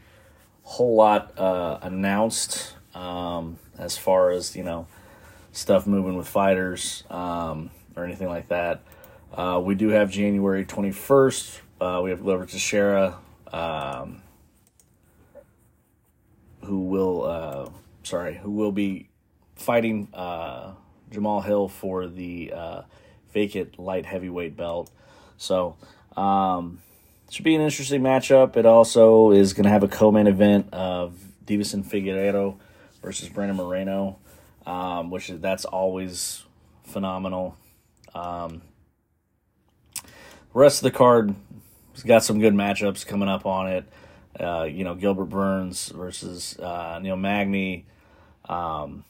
whole 0.63 0.97
lot 0.97 1.39
uh, 1.39 1.79
announced 1.83 2.75
um, 2.95 3.59
as 3.79 3.97
far 3.97 4.31
as 4.31 4.57
you 4.57 4.65
know 4.65 4.87
stuff 5.53 5.87
moving 5.87 6.17
with 6.17 6.27
fighters 6.27 7.05
um, 7.11 7.71
or 7.95 8.05
anything 8.05 8.29
like 8.29 8.49
that. 8.49 8.83
Uh, 9.33 9.61
we 9.65 9.75
do 9.75 9.89
have 9.91 10.11
January 10.11 10.65
twenty 10.65 10.91
first. 10.91 11.61
Uh, 11.81 12.01
we 12.03 12.11
have 12.11 12.23
Glover 12.23 12.47
Teixeira, 12.47 13.19
um, 13.53 14.23
who 16.65 16.81
will 16.81 17.25
uh, 17.25 17.71
sorry, 18.03 18.35
who 18.35 18.51
will 18.51 18.73
be 18.73 19.09
fighting 19.57 20.09
uh, 20.13 20.73
Jamahal 21.11 21.45
Hill 21.45 21.69
for 21.69 22.07
the 22.07 22.53
uh, 22.55 22.83
vacant 23.33 23.79
light 23.79 24.07
heavyweight 24.07 24.57
belt. 24.57 24.91
So, 25.37 25.77
um, 26.17 26.81
should 27.31 27.45
be 27.45 27.55
an 27.55 27.63
interesting 27.63 28.03
matchup. 28.03 28.57
It 28.57 28.67
also 28.67 29.31
is 29.31 29.55
going 29.55 29.65
to 29.65 29.71
have 29.71 29.83
a 29.83 29.89
co-main 29.89 30.27
event 30.27 30.73
of 30.73 31.15
Deiveson 31.47 31.85
Figueiredo 31.85 32.59
versus 33.03 33.29
Brandon 33.29 33.57
Moreno, 33.57 34.19
um, 34.67 35.11
which 35.11 35.31
is, 35.31 35.41
that's 35.41 35.65
always 35.65 36.45
phenomenal. 36.85 37.57
Um, 38.15 38.63
rest 40.55 40.79
of 40.79 40.93
the 40.93 40.97
card 40.97 41.35
has 41.95 42.03
got 42.03 42.25
some 42.25 42.41
good 42.41 42.55
matchups 42.55 43.07
coming 43.07 43.29
up 43.29 43.47
on 43.47 43.69
it. 43.69 43.85
Uh, 44.39 44.65
you 44.65 44.85
know, 44.85 44.95
Gilbert 44.95 45.27
Burns 45.27 45.89
versus 45.89 46.59
uh, 46.59 46.99
Neil 47.03 47.17
Magny. 47.17 47.87
Um, 48.49 49.05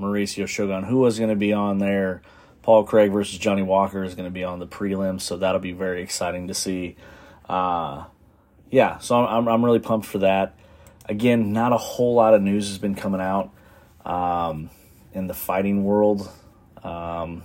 Mauricio 0.00 0.46
Shogun, 0.46 0.84
who 0.84 0.98
was 0.98 1.18
going 1.18 1.30
to 1.30 1.36
be 1.36 1.52
on 1.52 1.78
there. 1.78 2.22
Paul 2.62 2.84
Craig 2.84 3.12
versus 3.12 3.38
Johnny 3.38 3.62
Walker 3.62 4.02
is 4.02 4.14
going 4.14 4.26
to 4.26 4.32
be 4.32 4.44
on 4.44 4.58
the 4.58 4.66
prelims, 4.66 5.20
so 5.22 5.36
that'll 5.36 5.60
be 5.60 5.72
very 5.72 6.02
exciting 6.02 6.48
to 6.48 6.54
see. 6.54 6.96
Uh, 7.48 8.04
yeah, 8.70 8.98
so 8.98 9.24
I'm, 9.24 9.46
I'm 9.46 9.64
really 9.64 9.78
pumped 9.78 10.06
for 10.06 10.18
that. 10.18 10.58
Again, 11.08 11.52
not 11.52 11.72
a 11.72 11.76
whole 11.76 12.14
lot 12.14 12.34
of 12.34 12.42
news 12.42 12.68
has 12.68 12.78
been 12.78 12.96
coming 12.96 13.20
out 13.20 13.52
um, 14.06 14.70
in 15.12 15.26
the 15.26 15.34
fighting 15.34 15.84
world. 15.84 16.30
Um, 16.82 17.42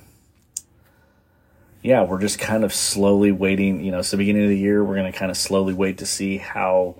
yeah, 1.81 2.03
we're 2.03 2.21
just 2.21 2.39
kind 2.39 2.63
of 2.63 2.73
slowly 2.73 3.31
waiting. 3.31 3.83
You 3.83 3.91
know, 3.91 3.99
it's 3.99 4.11
the 4.11 4.17
beginning 4.17 4.43
of 4.43 4.49
the 4.49 4.57
year. 4.57 4.83
We're 4.83 4.95
going 4.95 5.11
to 5.11 5.17
kind 5.17 5.31
of 5.31 5.37
slowly 5.37 5.73
wait 5.73 5.97
to 5.97 6.05
see 6.05 6.37
how 6.37 6.95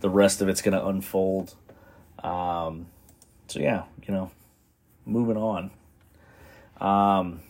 the 0.00 0.10
rest 0.10 0.42
of 0.42 0.48
it's 0.48 0.60
going 0.60 0.76
to 0.76 0.84
unfold. 0.84 1.54
Um, 2.22 2.86
so 3.46 3.60
yeah, 3.60 3.84
you 4.06 4.12
know, 4.12 4.30
moving 5.06 5.36
on. 5.36 5.70
Um, 6.80 7.40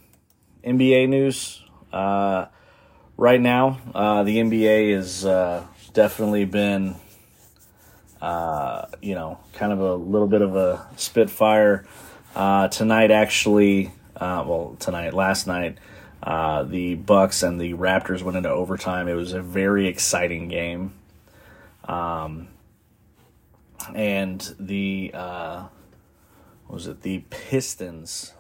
NBA 0.63 1.09
news. 1.09 1.63
Uh, 1.93 2.47
right 3.17 3.41
now, 3.41 3.79
uh, 3.95 4.23
the 4.25 4.37
NBA 4.37 4.95
has 4.95 5.25
uh, 5.25 5.65
definitely 5.93 6.45
been, 6.45 6.97
uh, 8.25 8.87
you 9.03 9.15
know, 9.15 9.39
kind 9.53 9.73
of 9.73 9.81
a 9.81 9.95
little 9.95 10.27
bit 10.27 10.41
of 10.41 10.57
a 10.57 10.87
spitfire. 10.97 11.85
Uh, 12.35 12.69
tonight, 12.69 13.11
actually, 13.11 13.93
uh, 14.17 14.43
well, 14.47 14.77
tonight, 14.81 15.13
last 15.13 15.47
night, 15.47 15.79
the 16.25 16.95
Bucks 16.95 17.43
and 17.43 17.61
the 17.61 17.75
Raptors 17.75 18.23
went 18.23 18.37
into 18.37 18.49
overtime. 18.49 19.09
It 19.09 19.15
was 19.15 19.33
a 19.33 19.43
very 19.43 19.87
exciting 19.87 20.49
game. 20.49 20.95
Um, 21.85 22.49
and 23.95 24.55
the 24.59 25.13
was 26.67 26.87
it 26.87 27.03
the 27.03 27.19
Pistons 27.29 28.33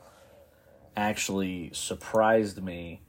actually 0.97 1.71
surprised 1.73 2.62
me 2.62 3.00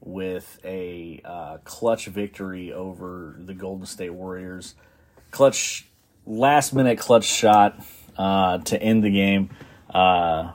with 0.00 0.58
a 0.64 1.20
uh, 1.24 1.58
clutch 1.64 2.06
victory 2.06 2.72
over 2.72 3.36
the 3.38 3.54
Golden 3.54 3.86
State 3.86 4.10
Warriors. 4.10 4.74
Clutch, 5.30 5.87
last 6.28 6.74
minute 6.74 6.98
clutch 6.98 7.24
shot 7.24 7.80
uh, 8.16 8.58
to 8.58 8.80
end 8.80 9.02
the 9.02 9.10
game. 9.10 9.50
Uh, 9.88 10.52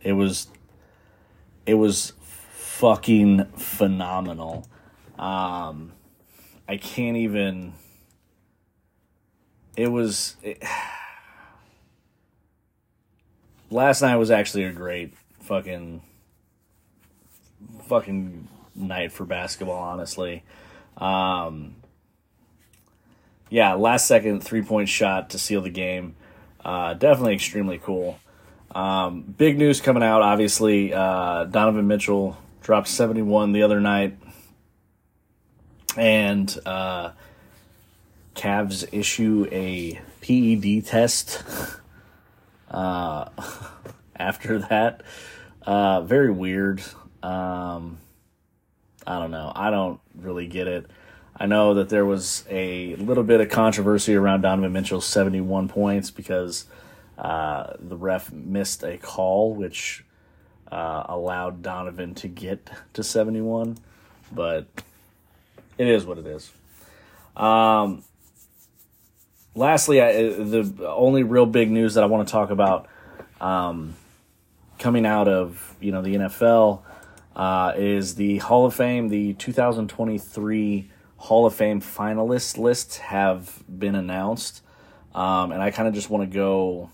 it 0.00 0.14
was, 0.14 0.48
it 1.66 1.74
was 1.74 2.14
fucking 2.20 3.44
phenomenal. 3.56 4.66
Um, 5.18 5.92
I 6.66 6.78
can't 6.78 7.18
even. 7.18 7.74
It 9.76 9.88
was. 9.88 10.36
It, 10.42 10.62
last 13.70 14.02
night 14.02 14.16
was 14.16 14.30
actually 14.30 14.64
a 14.64 14.72
great 14.72 15.14
fucking 15.40 16.02
fucking 17.86 18.48
night 18.74 19.12
for 19.12 19.24
basketball, 19.24 19.82
honestly. 19.82 20.42
Um, 20.96 21.76
yeah, 23.50 23.74
last 23.74 24.06
second 24.06 24.42
three 24.42 24.62
point 24.62 24.88
shot 24.88 25.30
to 25.30 25.38
seal 25.38 25.60
the 25.60 25.70
game. 25.70 26.16
Uh, 26.64 26.94
definitely 26.94 27.34
extremely 27.34 27.78
cool. 27.78 28.18
Um, 28.74 29.22
big 29.22 29.56
news 29.58 29.80
coming 29.80 30.02
out, 30.02 30.22
obviously. 30.22 30.92
Uh, 30.92 31.44
Donovan 31.44 31.86
Mitchell 31.86 32.36
dropped 32.62 32.88
71 32.88 33.52
the 33.52 33.62
other 33.62 33.80
night. 33.80 34.16
And 35.96 36.58
uh, 36.66 37.12
Cavs 38.34 38.88
issue 38.92 39.46
a 39.52 40.00
PED 40.20 40.86
test 40.86 41.44
uh, 42.70 43.28
after 44.16 44.58
that. 44.60 45.02
Uh, 45.62 46.00
very 46.00 46.32
weird. 46.32 46.82
Um, 47.22 47.98
I 49.06 49.18
don't 49.18 49.30
know. 49.30 49.52
I 49.54 49.70
don't 49.70 50.00
really 50.16 50.46
get 50.46 50.66
it. 50.66 50.90
I 51.36 51.46
know 51.46 51.74
that 51.74 51.88
there 51.88 52.04
was 52.04 52.44
a 52.48 52.94
little 52.96 53.24
bit 53.24 53.40
of 53.40 53.48
controversy 53.48 54.14
around 54.14 54.42
Donovan 54.42 54.72
Mitchell's 54.72 55.06
71 55.06 55.68
points 55.68 56.10
because 56.10 56.66
uh, 57.18 57.72
the 57.78 57.96
ref 57.96 58.32
missed 58.32 58.84
a 58.84 58.98
call, 58.98 59.54
which 59.54 60.04
uh, 60.70 61.04
allowed 61.08 61.62
Donovan 61.62 62.14
to 62.16 62.28
get 62.28 62.70
to 62.92 63.02
71. 63.02 63.78
But 64.32 64.66
it 65.76 65.88
is 65.88 66.06
what 66.06 66.18
it 66.18 66.26
is. 66.26 66.52
Um, 67.36 68.04
lastly, 69.56 70.00
I, 70.00 70.12
the 70.12 70.86
only 70.88 71.24
real 71.24 71.46
big 71.46 71.70
news 71.70 71.94
that 71.94 72.04
I 72.04 72.06
want 72.06 72.28
to 72.28 72.32
talk 72.32 72.50
about 72.50 72.86
um, 73.40 73.94
coming 74.78 75.04
out 75.04 75.26
of 75.28 75.76
you 75.80 75.90
know 75.90 76.02
the 76.02 76.14
NFL 76.14 76.82
uh, 77.34 77.72
is 77.76 78.14
the 78.14 78.38
Hall 78.38 78.66
of 78.66 78.74
Fame. 78.74 79.08
The 79.08 79.34
2023 79.34 80.90
Hall 81.24 81.46
of 81.46 81.54
Fame 81.54 81.80
finalist 81.80 82.58
lists 82.58 82.98
have 82.98 83.64
been 83.66 83.94
announced, 83.94 84.60
um, 85.14 85.52
and 85.52 85.62
I 85.62 85.70
kind 85.70 85.88
of 85.88 85.94
just 85.94 86.10
want 86.10 86.30
to 86.30 86.34
go 86.34 86.90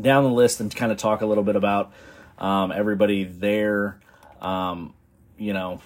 down 0.00 0.22
the 0.22 0.30
list 0.30 0.60
and 0.60 0.72
kind 0.72 0.92
of 0.92 0.98
talk 0.98 1.20
a 1.20 1.26
little 1.26 1.42
bit 1.42 1.56
about 1.56 1.92
um, 2.38 2.70
everybody 2.70 3.24
there. 3.24 3.98
Um, 4.40 4.94
you 5.36 5.52
know, 5.52 5.80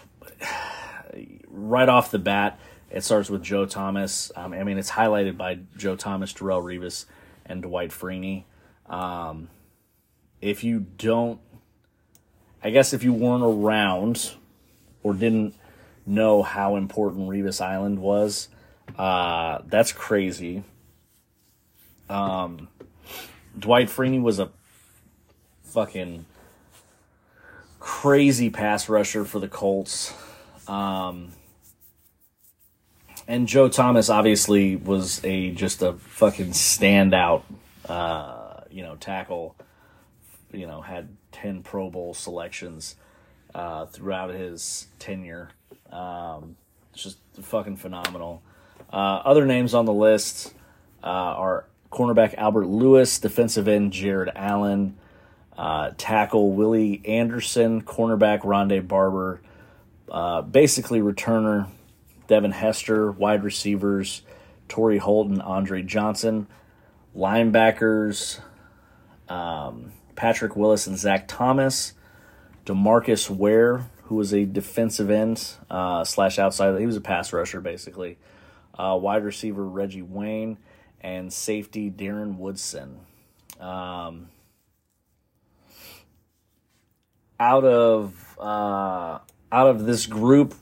right 1.48 1.88
off 1.88 2.10
the 2.10 2.18
bat, 2.18 2.60
it 2.90 3.02
starts 3.02 3.30
with 3.30 3.42
Joe 3.42 3.64
Thomas. 3.64 4.30
Um, 4.36 4.52
I 4.52 4.62
mean, 4.62 4.76
it's 4.76 4.90
highlighted 4.90 5.38
by 5.38 5.60
Joe 5.78 5.96
Thomas, 5.96 6.34
Darrelle 6.34 6.62
Revis, 6.62 7.06
and 7.46 7.62
Dwight 7.62 7.92
Freeney. 7.92 8.44
Um, 8.84 9.48
if 10.42 10.62
you 10.62 10.80
don't, 10.80 11.40
I 12.62 12.68
guess 12.68 12.92
if 12.92 13.02
you 13.02 13.14
weren't 13.14 13.42
around 13.42 14.34
or 15.02 15.14
didn't 15.14 15.54
know 16.06 16.42
how 16.42 16.76
important 16.76 17.28
Revis 17.28 17.60
Island 17.60 17.98
was, 17.98 18.48
uh, 18.98 19.60
that's 19.66 19.92
crazy. 19.92 20.64
Um, 22.08 22.68
Dwight 23.58 23.88
Freeney 23.88 24.20
was 24.20 24.38
a 24.38 24.50
fucking 25.64 26.26
crazy 27.80 28.50
pass 28.50 28.88
rusher 28.88 29.24
for 29.24 29.38
the 29.38 29.48
Colts. 29.48 30.12
Um, 30.68 31.32
and 33.26 33.48
Joe 33.48 33.68
Thomas 33.68 34.10
obviously 34.10 34.76
was 34.76 35.24
a 35.24 35.50
just 35.50 35.82
a 35.82 35.94
fucking 35.94 36.50
standout, 36.50 37.42
uh, 37.88 38.60
you 38.70 38.82
know, 38.82 38.96
tackle. 38.96 39.56
You 40.52 40.66
know, 40.66 40.82
had 40.82 41.08
ten 41.32 41.62
Pro 41.62 41.90
Bowl 41.90 42.14
selections 42.14 42.96
uh, 43.54 43.86
throughout 43.86 44.30
his 44.30 44.86
tenure. 44.98 45.50
Um, 45.90 46.56
it's 46.92 47.02
just 47.02 47.18
fucking 47.40 47.76
phenomenal. 47.76 48.42
Uh, 48.92 49.22
other 49.24 49.46
names 49.46 49.74
on 49.74 49.86
the 49.86 49.92
list 49.92 50.54
uh, 51.02 51.06
are 51.06 51.66
cornerback 51.90 52.34
Albert 52.34 52.66
Lewis, 52.66 53.18
defensive 53.18 53.68
end 53.68 53.92
Jared 53.92 54.32
Allen, 54.34 54.96
uh, 55.56 55.92
tackle 55.96 56.52
Willie 56.52 57.02
Anderson, 57.04 57.82
cornerback 57.82 58.40
Rondé 58.40 58.86
Barber, 58.86 59.40
uh, 60.10 60.42
basically 60.42 61.00
returner 61.00 61.68
Devin 62.26 62.52
Hester, 62.52 63.10
wide 63.10 63.44
receivers 63.44 64.22
Torry 64.68 64.98
Holton, 64.98 65.40
Andre 65.40 65.82
Johnson, 65.82 66.46
linebackers 67.16 68.40
um, 69.28 69.92
Patrick 70.16 70.56
Willis 70.56 70.86
and 70.86 70.98
Zach 70.98 71.28
Thomas, 71.28 71.94
Demarcus 72.66 73.28
Ware, 73.30 73.84
who 74.04 74.16
was 74.16 74.32
a 74.32 74.44
defensive 74.44 75.10
end 75.10 75.54
uh, 75.70 76.04
slash 76.04 76.38
outside. 76.38 76.78
He 76.78 76.86
was 76.86 76.96
a 76.96 77.00
pass 77.00 77.32
rusher 77.32 77.60
basically. 77.60 78.18
Uh, 78.76 78.98
wide 79.00 79.24
receiver 79.24 79.64
Reggie 79.64 80.02
Wayne 80.02 80.58
and 81.00 81.32
safety 81.32 81.90
Darren 81.90 82.38
Woodson. 82.38 83.00
Um, 83.60 84.30
out 87.38 87.64
of 87.64 88.36
uh, 88.38 89.18
out 89.52 89.66
of 89.68 89.84
this 89.84 90.06
group, 90.06 90.54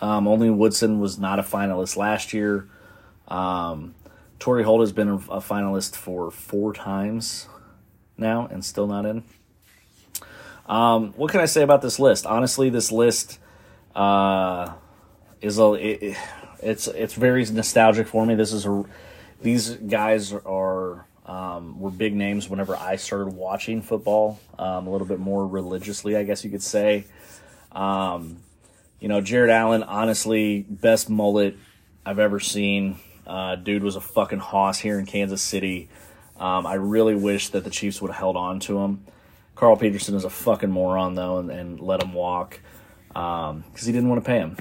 um, 0.00 0.28
only 0.28 0.50
Woodson 0.50 1.00
was 1.00 1.18
not 1.18 1.38
a 1.38 1.42
finalist 1.42 1.96
last 1.96 2.32
year. 2.32 2.68
Um, 3.28 3.94
Torry 4.38 4.62
Holt 4.62 4.80
has 4.80 4.92
been 4.92 5.08
a, 5.08 5.18
finalist 5.40 5.96
for 5.96 6.30
four 6.30 6.74
times 6.74 7.48
now 8.18 8.46
and 8.46 8.64
still 8.64 8.86
not 8.86 9.06
in. 9.06 9.24
Um, 10.66 11.12
what 11.12 11.30
can 11.30 11.40
I 11.40 11.46
say 11.46 11.62
about 11.62 11.82
this 11.82 11.98
list? 11.98 12.26
Honestly, 12.26 12.70
this 12.70 12.90
list 12.90 13.38
uh, 13.94 14.72
is 15.40 15.58
a 15.58 15.72
it, 15.72 16.16
it's 16.62 16.86
it's 16.88 17.14
very 17.14 17.44
nostalgic 17.44 18.08
for 18.08 18.24
me. 18.24 18.34
This 18.34 18.52
is 18.52 18.66
a 18.66 18.84
these 19.42 19.70
guys 19.70 20.32
are 20.32 21.06
um, 21.26 21.80
were 21.80 21.90
big 21.90 22.14
names 22.14 22.48
whenever 22.48 22.76
I 22.76 22.96
started 22.96 23.34
watching 23.34 23.82
football 23.82 24.40
um, 24.58 24.86
a 24.86 24.90
little 24.90 25.06
bit 25.06 25.18
more 25.18 25.46
religiously, 25.46 26.16
I 26.16 26.22
guess 26.22 26.44
you 26.44 26.50
could 26.50 26.62
say. 26.62 27.04
Um, 27.72 28.38
you 29.00 29.08
know, 29.08 29.20
Jared 29.20 29.50
Allen, 29.50 29.82
honestly, 29.82 30.64
best 30.68 31.10
mullet 31.10 31.56
I've 32.06 32.18
ever 32.18 32.40
seen. 32.40 32.98
Uh, 33.26 33.56
dude 33.56 33.82
was 33.82 33.96
a 33.96 34.00
fucking 34.00 34.38
hoss 34.38 34.78
here 34.78 34.98
in 34.98 35.06
Kansas 35.06 35.42
City. 35.42 35.88
Um, 36.38 36.66
I 36.66 36.74
really 36.74 37.14
wish 37.14 37.50
that 37.50 37.64
the 37.64 37.70
Chiefs 37.70 38.02
would 38.02 38.10
have 38.10 38.18
held 38.18 38.36
on 38.36 38.60
to 38.60 38.78
him. 38.78 39.06
Carl 39.54 39.76
Peterson 39.76 40.14
is 40.14 40.24
a 40.24 40.30
fucking 40.30 40.70
moron 40.70 41.14
though, 41.14 41.38
and, 41.38 41.50
and 41.50 41.80
let 41.80 42.02
him 42.02 42.12
walk 42.12 42.60
because 43.08 43.50
um, 43.50 43.64
he 43.74 43.92
didn't 43.92 44.08
want 44.08 44.24
to 44.24 44.26
pay 44.26 44.38
him. 44.38 44.56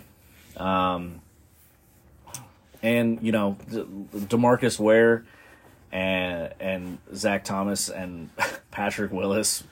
Um, 0.58 1.22
and 2.82 3.20
you 3.22 3.32
know, 3.32 3.58
Demarcus 3.70 4.80
Ware 4.80 5.26
and 5.92 6.54
and 6.60 6.98
Zach 7.16 7.44
Thomas 7.44 7.90
and 7.90 8.30
Patrick 8.72 9.12
Willis 9.12 9.64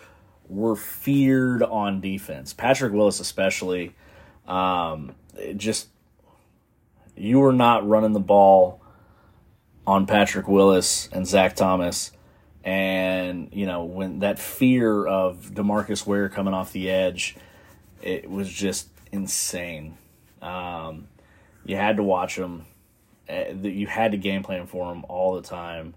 were 0.48 0.76
feared 0.76 1.64
on 1.64 2.02
defense. 2.02 2.54
Patrick 2.54 2.94
Willis 2.94 3.20
especially, 3.20 3.94
um, 4.48 5.16
just 5.56 5.90
you 7.16 7.40
were 7.40 7.54
not 7.54 7.88
running 7.88 8.14
the 8.14 8.20
ball 8.20 8.82
on 9.86 10.06
Patrick 10.06 10.48
Willis 10.48 11.10
and 11.12 11.28
Zach 11.28 11.56
Thomas. 11.56 12.12
And, 12.64 13.50
you 13.52 13.66
know, 13.66 13.86
when 13.86 14.20
that 14.20 14.38
fear 14.38 15.06
of 15.06 15.52
Demarcus 15.54 16.06
Ware 16.06 16.30
coming 16.30 16.54
off 16.54 16.72
the 16.74 16.90
edge, 16.90 17.36
it 18.02 18.30
was 18.30 18.50
just 18.50 18.88
insane. 19.12 19.98
Um, 20.42 21.08
you 21.66 21.76
had 21.76 21.98
to 21.98 22.04
watch 22.04 22.36
him. 22.36 22.66
Uh, 23.30 23.54
you 23.62 23.88
had 23.88 24.12
to 24.12 24.18
game 24.18 24.44
plan 24.44 24.68
for 24.68 24.92
him 24.92 25.06
all 25.08 25.36
the 25.36 25.42
time. 25.42 25.96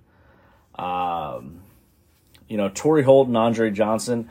Um, 0.75 1.63
you 2.49 2.57
know, 2.57 2.69
Torry 2.69 3.03
Holt 3.03 3.29
and 3.29 3.37
Andre 3.37 3.71
Johnson, 3.71 4.31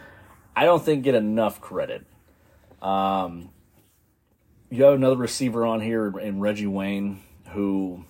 I 0.56 0.66
don't 0.66 0.84
think 0.84 1.04
get 1.04 1.16
enough 1.16 1.62
credit. 1.62 2.06
Um, 2.82 3.50
you 4.70 4.84
have 4.84 4.94
another 4.96 5.18
receiver 5.18 5.66
on 5.66 5.82
here 5.82 6.18
in 6.20 6.40
Reggie 6.40 6.68
Wayne 6.68 7.22
who 7.50 8.06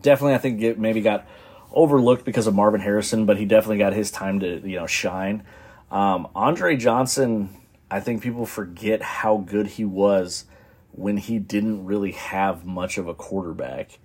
definitely 0.00 0.34
I 0.34 0.38
think 0.38 0.60
get, 0.60 0.78
maybe 0.78 1.00
got 1.00 1.26
overlooked 1.72 2.24
because 2.24 2.46
of 2.46 2.54
Marvin 2.54 2.80
Harrison, 2.80 3.26
but 3.26 3.38
he 3.38 3.44
definitely 3.44 3.78
got 3.78 3.92
his 3.92 4.10
time 4.10 4.40
to 4.40 4.66
you 4.68 4.76
know 4.76 4.86
shine. 4.86 5.44
Um, 5.90 6.28
Andre 6.34 6.76
Johnson, 6.76 7.50
I 7.90 8.00
think 8.00 8.22
people 8.22 8.46
forget 8.46 9.02
how 9.02 9.38
good 9.38 9.66
he 9.66 9.84
was 9.84 10.44
when 10.92 11.16
he 11.16 11.38
didn't 11.38 11.84
really 11.84 12.12
have 12.12 12.64
much 12.64 12.98
of 12.98 13.08
a 13.08 13.14
quarterback. 13.14 13.98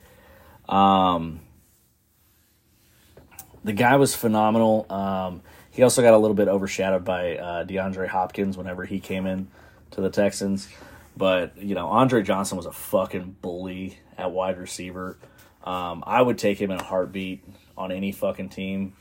Um, 0.70 1.42
the 3.64 3.74
guy 3.74 3.96
was 3.96 4.16
phenomenal. 4.16 4.86
Um, 4.90 5.42
he 5.72 5.82
also 5.84 6.02
got 6.02 6.14
a 6.14 6.18
little 6.18 6.36
bit 6.36 6.48
overshadowed 6.48 7.04
by 7.04 7.38
uh, 7.38 7.66
DeAndre 7.66 8.08
Hopkins 8.08 8.58
whenever 8.58 8.86
he 8.86 9.00
came 9.00 9.26
in 9.26 9.48
to 9.92 10.02
the 10.02 10.10
Texans. 10.10 10.70
But 11.18 11.58
you 11.58 11.76
know, 11.76 11.88
Andre 11.88 12.24
Johnson 12.24 12.58
was 12.58 12.66
a 12.66 12.72
fucking 12.72 13.38
bully 13.42 14.00
at 14.18 14.32
wide 14.32 14.58
receiver. 14.58 15.18
Um, 15.64 16.04
I 16.06 16.22
would 16.22 16.38
take 16.38 16.60
him 16.60 16.72
in 16.72 16.80
a 16.80 16.84
heartbeat 16.84 17.44
on 17.78 17.92
any 17.92 18.12
fucking 18.12 18.50
team 18.50 18.94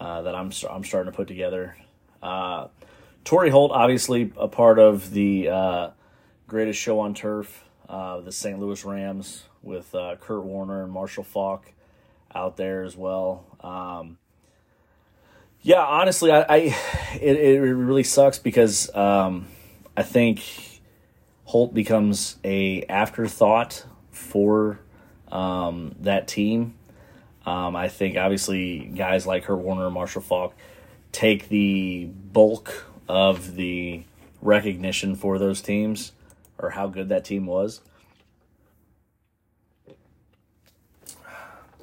uh, 0.00 0.22
that 0.22 0.34
I'm 0.34 0.50
I'm 0.70 0.84
starting 0.84 1.12
to 1.12 1.16
put 1.16 1.28
together. 1.28 1.76
Uh, 2.22 2.68
Holt, 3.26 3.72
obviously 3.72 4.32
a 4.38 4.48
part 4.48 4.78
of 4.78 5.10
the 5.10 5.48
uh, 5.48 5.90
greatest 6.46 6.80
show 6.80 7.00
on 7.00 7.12
turf, 7.12 7.62
uh, 7.88 8.20
the 8.20 8.32
St. 8.32 8.58
Louis 8.58 8.82
Rams, 8.84 9.44
with 9.62 9.94
uh, 9.94 10.16
Kurt 10.18 10.44
Warner 10.44 10.82
and 10.82 10.90
Marshall 10.90 11.24
Faulk 11.24 11.72
out 12.34 12.56
there 12.56 12.84
as 12.84 12.96
well. 12.96 13.44
Um, 13.60 14.16
yeah, 15.60 15.84
honestly, 15.84 16.30
I, 16.30 16.42
I 16.42 16.56
it, 17.20 17.36
it 17.36 17.60
really 17.60 18.04
sucks 18.04 18.38
because 18.38 18.94
um, 18.94 19.46
I 19.96 20.02
think 20.02 20.42
Holt 21.44 21.74
becomes 21.74 22.36
a 22.44 22.84
afterthought 22.84 23.84
for 24.10 24.80
um, 25.30 25.94
that 26.00 26.28
team. 26.28 26.74
Um, 27.46 27.76
I 27.76 27.88
think 27.88 28.16
obviously 28.16 28.78
guys 28.80 29.26
like 29.26 29.44
Kurt 29.44 29.58
Warner 29.58 29.86
and 29.86 29.94
Marshall 29.94 30.22
Faulk 30.22 30.54
take 31.12 31.48
the 31.48 32.06
bulk 32.06 32.86
of 33.08 33.54
the 33.54 34.02
recognition 34.42 35.16
for 35.16 35.38
those 35.38 35.60
teams 35.60 36.12
or 36.58 36.70
how 36.70 36.88
good 36.88 37.08
that 37.08 37.24
team 37.24 37.46
was. 37.46 37.80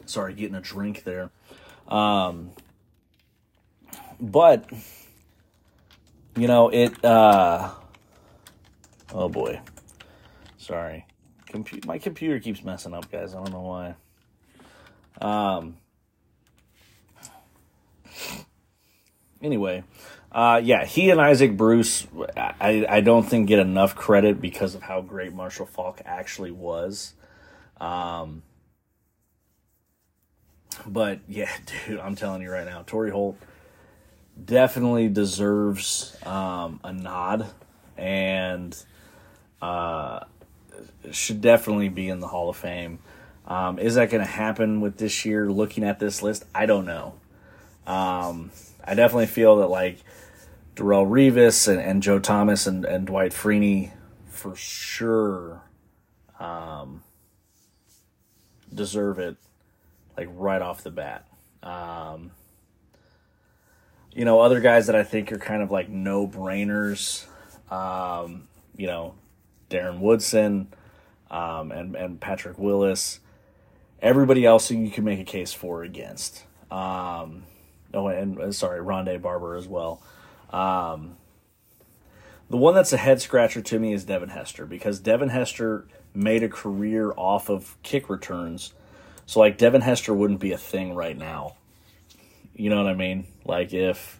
Sorry, 0.05 0.33
getting 0.33 0.55
a 0.55 0.61
drink 0.61 1.03
there. 1.03 1.31
Um, 1.87 2.51
but 4.19 4.69
you 6.35 6.47
know 6.47 6.69
it. 6.69 7.03
Uh, 7.03 7.71
oh 9.13 9.29
boy, 9.29 9.61
Sorry. 10.65 11.05
Compu- 11.55 11.85
my 11.85 11.97
computer 11.97 12.39
keeps 12.39 12.63
messing 12.63 12.93
up, 12.93 13.09
guys. 13.09 13.33
I 13.33 13.37
don't 13.37 13.51
know 13.51 13.61
why. 13.61 13.95
Um. 15.21 15.77
Anyway, 19.41 19.83
uh, 20.31 20.59
yeah, 20.63 20.85
he 20.85 21.09
and 21.11 21.21
Isaac 21.21 21.55
Bruce, 21.55 22.07
I, 22.35 22.85
I 22.89 23.01
don't 23.01 23.23
think 23.23 23.47
get 23.47 23.59
enough 23.59 23.95
credit 23.95 24.41
because 24.41 24.75
of 24.75 24.81
how 24.81 25.01
great 25.01 25.33
Marshall 25.33 25.65
Faulk 25.65 26.01
actually 26.03 26.51
was. 26.51 27.13
Um, 27.79 28.41
but 30.85 31.19
yeah, 31.27 31.51
dude, 31.87 31.99
I'm 31.99 32.15
telling 32.15 32.41
you 32.41 32.51
right 32.51 32.65
now, 32.65 32.83
Torry 32.85 33.11
Holt 33.11 33.37
definitely 34.43 35.07
deserves 35.07 36.17
um, 36.25 36.79
a 36.83 36.91
nod 36.91 37.47
and 37.97 38.75
uh, 39.61 40.21
should 41.11 41.41
definitely 41.41 41.89
be 41.89 42.09
in 42.09 42.19
the 42.19 42.27
Hall 42.27 42.49
of 42.49 42.57
Fame. 42.57 42.99
Um, 43.47 43.77
is 43.77 43.95
that 43.95 44.09
going 44.09 44.23
to 44.23 44.29
happen 44.29 44.81
with 44.81 44.97
this 44.97 45.25
year? 45.25 45.49
Looking 45.49 45.83
at 45.83 45.99
this 45.99 46.23
list, 46.23 46.45
I 46.53 46.65
don't 46.65 46.85
know. 46.85 47.15
Um, 47.85 48.51
I 48.83 48.95
definitely 48.95 49.27
feel 49.27 49.57
that 49.57 49.67
like 49.67 49.99
Darrelle 50.75 51.07
Revis 51.07 51.67
and, 51.67 51.79
and 51.79 52.01
Joe 52.01 52.19
Thomas 52.19 52.65
and, 52.65 52.85
and 52.85 53.05
Dwight 53.05 53.31
Freeney 53.31 53.91
for 54.27 54.55
sure 54.55 55.61
um, 56.39 57.03
deserve 58.73 59.19
it 59.19 59.37
like 60.17 60.27
right 60.31 60.61
off 60.61 60.83
the 60.83 60.91
bat. 60.91 61.27
Um, 61.63 62.31
you 64.13 64.25
know, 64.25 64.39
other 64.39 64.59
guys 64.59 64.87
that 64.87 64.95
I 64.95 65.03
think 65.03 65.31
are 65.31 65.37
kind 65.37 65.61
of 65.61 65.71
like 65.71 65.89
no 65.89 66.27
brainers, 66.27 67.25
um, 67.71 68.47
you 68.77 68.87
know, 68.87 69.15
Darren 69.69 69.99
Woodson 69.99 70.67
um, 71.29 71.71
and, 71.71 71.95
and 71.95 72.19
Patrick 72.19 72.57
Willis. 72.57 73.19
Everybody 74.01 74.45
else 74.45 74.69
you 74.69 74.89
can 74.91 75.03
make 75.03 75.19
a 75.19 75.23
case 75.23 75.53
for 75.53 75.83
against. 75.83 76.43
Um, 76.69 77.43
oh, 77.93 78.07
and 78.07 78.39
uh, 78.39 78.51
sorry, 78.51 78.79
Rondé 78.79 79.21
Barber 79.21 79.55
as 79.55 79.67
well. 79.67 80.01
Um, 80.51 81.17
the 82.49 82.57
one 82.57 82.75
that's 82.75 82.93
a 82.93 82.97
head 82.97 83.21
scratcher 83.21 83.61
to 83.61 83.79
me 83.79 83.93
is 83.93 84.05
Devin 84.05 84.29
Hester 84.29 84.65
because 84.65 84.99
Devin 84.99 85.29
Hester 85.29 85.87
made 86.13 86.43
a 86.43 86.49
career 86.49 87.11
off 87.17 87.49
of 87.49 87.77
kick 87.83 88.09
returns. 88.09 88.73
So 89.25 89.39
like 89.39 89.57
Devin 89.57 89.81
Hester 89.81 90.13
wouldn't 90.13 90.39
be 90.39 90.51
a 90.51 90.57
thing 90.57 90.93
right 90.93 91.17
now. 91.17 91.55
You 92.55 92.69
know 92.69 92.77
what 92.77 92.87
I 92.87 92.95
mean? 92.95 93.25
Like 93.43 93.73
if 93.73 94.19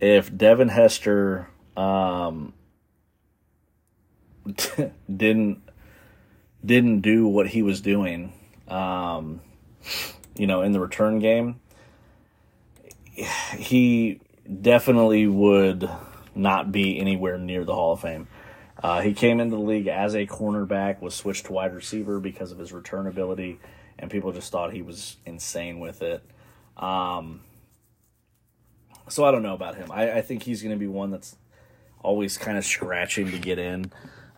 if 0.00 0.34
Devin 0.36 0.68
Hester 0.68 1.48
um, 1.76 2.52
didn't 5.16 5.62
didn't 6.64 7.00
do 7.00 7.26
what 7.26 7.48
he 7.48 7.62
was 7.62 7.80
doing, 7.80 8.32
um, 8.68 9.40
you 10.36 10.46
know, 10.46 10.62
in 10.62 10.72
the 10.72 10.80
return 10.80 11.18
game, 11.18 11.60
he 13.56 14.20
definitely 14.60 15.26
would 15.26 15.88
not 16.34 16.72
be 16.72 16.98
anywhere 16.98 17.38
near 17.38 17.64
the 17.64 17.74
Hall 17.74 17.92
of 17.92 18.00
Fame. 18.00 18.26
Uh, 18.82 19.00
he 19.00 19.14
came 19.14 19.40
into 19.40 19.56
the 19.56 19.62
league 19.62 19.86
as 19.86 20.14
a 20.14 20.26
cornerback, 20.26 21.00
was 21.00 21.14
switched 21.14 21.46
to 21.46 21.52
wide 21.52 21.74
receiver 21.74 22.20
because 22.20 22.52
of 22.52 22.58
his 22.58 22.72
return 22.72 23.06
ability, 23.06 23.58
and 23.98 24.10
people 24.10 24.32
just 24.32 24.50
thought 24.50 24.72
he 24.72 24.82
was 24.82 25.16
insane 25.24 25.80
with 25.80 26.02
it. 26.02 26.22
Um, 26.76 27.40
so 29.08 29.24
I 29.24 29.30
don't 29.30 29.42
know 29.42 29.54
about 29.54 29.76
him. 29.76 29.90
I, 29.92 30.12
I 30.18 30.22
think 30.22 30.42
he's 30.42 30.62
going 30.62 30.74
to 30.74 30.78
be 30.78 30.86
one 30.86 31.10
that's 31.10 31.36
always 32.02 32.36
kind 32.36 32.58
of 32.58 32.64
scratching 32.64 33.30
to 33.30 33.38
get 33.38 33.58
in. 33.58 33.92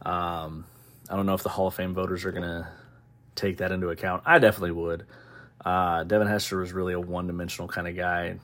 Um, 0.07 0.64
I 1.11 1.16
don't 1.16 1.27
know 1.27 1.35
if 1.35 1.42
the 1.42 1.49
Hall 1.49 1.66
of 1.66 1.75
Fame 1.75 1.95
voters 1.95 2.25
are 2.25 2.31
going 2.31 2.45
to 2.45 2.69
take 3.35 3.57
that 3.59 3.73
into 3.73 3.88
account. 3.88 4.23
I 4.25 4.38
definitely 4.38 4.71
would. 4.71 5.05
Uh, 5.64 6.05
Devin 6.05 6.29
Hester 6.29 6.59
was 6.59 6.73
really 6.73 6.92
a 6.92 7.01
one-dimensional 7.01 7.66
kind 7.66 7.88
of 7.88 7.97
guy. 7.97 8.38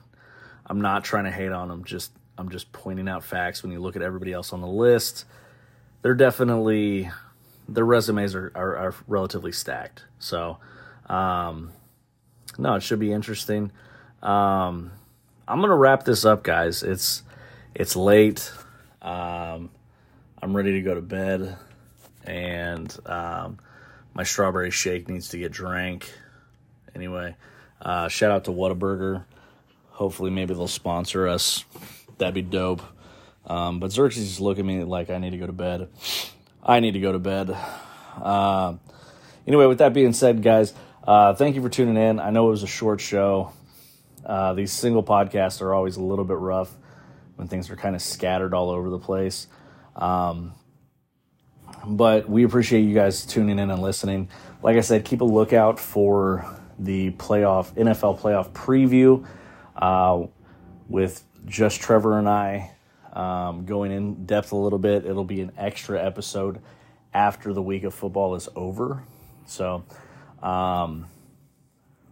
I'm 0.65 0.81
not 0.81 1.05
trying 1.05 1.23
to 1.23 1.31
hate 1.31 1.51
on 1.53 1.71
him. 1.71 1.85
Just 1.85 2.11
I'm 2.37 2.49
just 2.49 2.71
pointing 2.73 3.07
out 3.07 3.23
facts. 3.23 3.63
When 3.63 3.71
you 3.71 3.79
look 3.79 3.95
at 3.95 4.01
everybody 4.01 4.33
else 4.33 4.51
on 4.51 4.59
the 4.59 4.67
list, 4.67 5.25
they're 6.01 6.15
definitely 6.15 7.09
their 7.69 7.85
resumes 7.85 8.35
are 8.35 8.51
are, 8.55 8.77
are 8.77 8.95
relatively 9.07 9.51
stacked. 9.53 10.03
So, 10.19 10.57
um, 11.07 11.71
no, 12.57 12.75
it 12.75 12.83
should 12.83 12.99
be 12.99 13.13
interesting. 13.13 13.71
Um, 14.21 14.91
I'm 15.47 15.61
gonna 15.61 15.75
wrap 15.75 16.03
this 16.03 16.25
up, 16.25 16.43
guys. 16.43 16.83
It's 16.83 17.23
it's 17.73 17.95
late. 17.95 18.51
Um, 19.01 19.69
I'm 20.43 20.53
ready 20.53 20.73
to 20.73 20.81
go 20.81 20.93
to 20.93 21.01
bed, 21.01 21.55
and 22.25 22.93
um, 23.05 23.59
my 24.13 24.23
strawberry 24.23 24.71
shake 24.71 25.07
needs 25.07 25.29
to 25.29 25.37
get 25.37 25.53
drank. 25.53 26.11
Anyway, 26.93 27.37
uh, 27.81 28.09
shout 28.09 28.29
out 28.29 28.43
to 28.43 28.51
Whataburger. 28.51 29.23
Hopefully, 29.91 30.31
maybe 30.31 30.53
they'll 30.53 30.67
sponsor 30.67 31.29
us. 31.29 31.63
That'd 32.17 32.33
be 32.33 32.41
dope. 32.41 32.81
Um, 33.47 33.79
but 33.79 33.93
Xerxes 33.93 34.31
is 34.31 34.41
looking 34.41 34.69
at 34.69 34.79
me 34.79 34.83
like 34.83 35.09
I 35.09 35.17
need 35.17 35.29
to 35.29 35.37
go 35.37 35.47
to 35.47 35.53
bed. 35.53 35.87
I 36.61 36.81
need 36.81 36.91
to 36.91 36.99
go 36.99 37.13
to 37.13 37.19
bed. 37.19 37.55
Uh, 38.21 38.75
anyway, 39.47 39.65
with 39.67 39.77
that 39.77 39.93
being 39.93 40.11
said, 40.11 40.43
guys, 40.43 40.73
uh, 41.05 41.35
thank 41.35 41.55
you 41.55 41.61
for 41.61 41.69
tuning 41.69 41.95
in. 41.95 42.19
I 42.19 42.31
know 42.31 42.47
it 42.47 42.51
was 42.51 42.63
a 42.63 42.67
short 42.67 42.99
show. 42.99 43.53
Uh, 44.25 44.55
these 44.55 44.73
single 44.73 45.03
podcasts 45.03 45.61
are 45.61 45.73
always 45.73 45.95
a 45.95 46.03
little 46.03 46.25
bit 46.25 46.37
rough 46.37 46.75
when 47.37 47.47
things 47.47 47.69
are 47.69 47.77
kind 47.77 47.95
of 47.95 48.01
scattered 48.01 48.53
all 48.53 48.71
over 48.71 48.89
the 48.89 48.99
place. 48.99 49.47
Um, 49.95 50.53
but 51.85 52.29
we 52.29 52.43
appreciate 52.43 52.81
you 52.81 52.93
guys 52.93 53.25
tuning 53.25 53.59
in 53.59 53.69
and 53.69 53.81
listening. 53.81 54.29
Like 54.61 54.77
I 54.77 54.81
said, 54.81 55.05
keep 55.05 55.21
a 55.21 55.25
lookout 55.25 55.79
for 55.79 56.45
the 56.79 57.11
playoff 57.11 57.73
NFL 57.73 58.19
playoff 58.19 58.51
preview 58.51 59.25
uh, 59.75 60.25
with 60.87 61.23
just 61.45 61.81
Trevor 61.81 62.17
and 62.17 62.29
I 62.29 62.71
um, 63.13 63.65
going 63.65 63.91
in 63.91 64.25
depth 64.25 64.51
a 64.51 64.55
little 64.55 64.79
bit. 64.79 65.05
It'll 65.05 65.23
be 65.23 65.41
an 65.41 65.51
extra 65.57 66.03
episode 66.03 66.61
after 67.13 67.53
the 67.53 67.61
week 67.61 67.83
of 67.83 67.93
football 67.93 68.35
is 68.35 68.49
over. 68.55 69.03
So, 69.45 69.83
um, 70.41 71.07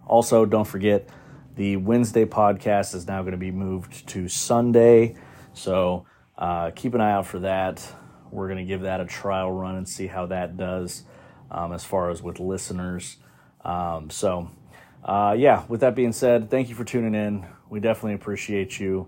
also 0.05 0.45
don't 0.45 0.67
forget 0.67 1.07
the 1.55 1.77
Wednesday 1.77 2.25
podcast 2.25 2.93
is 2.93 3.07
now 3.07 3.21
going 3.21 3.31
to 3.31 3.37
be 3.37 3.51
moved 3.51 4.07
to 4.09 4.27
Sunday. 4.27 5.15
So 5.53 6.05
uh, 6.41 6.71
keep 6.71 6.95
an 6.95 7.01
eye 7.01 7.11
out 7.11 7.27
for 7.27 7.39
that. 7.39 7.87
We're 8.31 8.47
going 8.47 8.57
to 8.57 8.65
give 8.65 8.81
that 8.81 8.99
a 8.99 9.05
trial 9.05 9.51
run 9.51 9.75
and 9.75 9.87
see 9.87 10.07
how 10.07 10.25
that 10.25 10.57
does 10.57 11.03
um, 11.51 11.71
as 11.71 11.83
far 11.83 12.09
as 12.09 12.23
with 12.23 12.39
listeners. 12.39 13.17
Um, 13.63 14.09
so, 14.09 14.49
uh, 15.05 15.35
yeah, 15.37 15.63
with 15.67 15.81
that 15.81 15.95
being 15.95 16.13
said, 16.13 16.49
thank 16.49 16.69
you 16.69 16.75
for 16.75 16.83
tuning 16.83 17.13
in. 17.13 17.45
We 17.69 17.79
definitely 17.79 18.15
appreciate 18.15 18.79
you. 18.79 19.07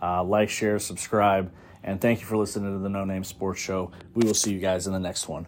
Uh, 0.00 0.22
like, 0.22 0.50
share, 0.50 0.78
subscribe, 0.78 1.50
and 1.82 2.00
thank 2.00 2.20
you 2.20 2.26
for 2.26 2.36
listening 2.36 2.72
to 2.74 2.82
the 2.82 2.90
No 2.90 3.04
Name 3.04 3.24
Sports 3.24 3.60
Show. 3.60 3.90
We 4.12 4.26
will 4.26 4.34
see 4.34 4.52
you 4.52 4.60
guys 4.60 4.86
in 4.86 4.92
the 4.92 5.00
next 5.00 5.26
one. 5.26 5.46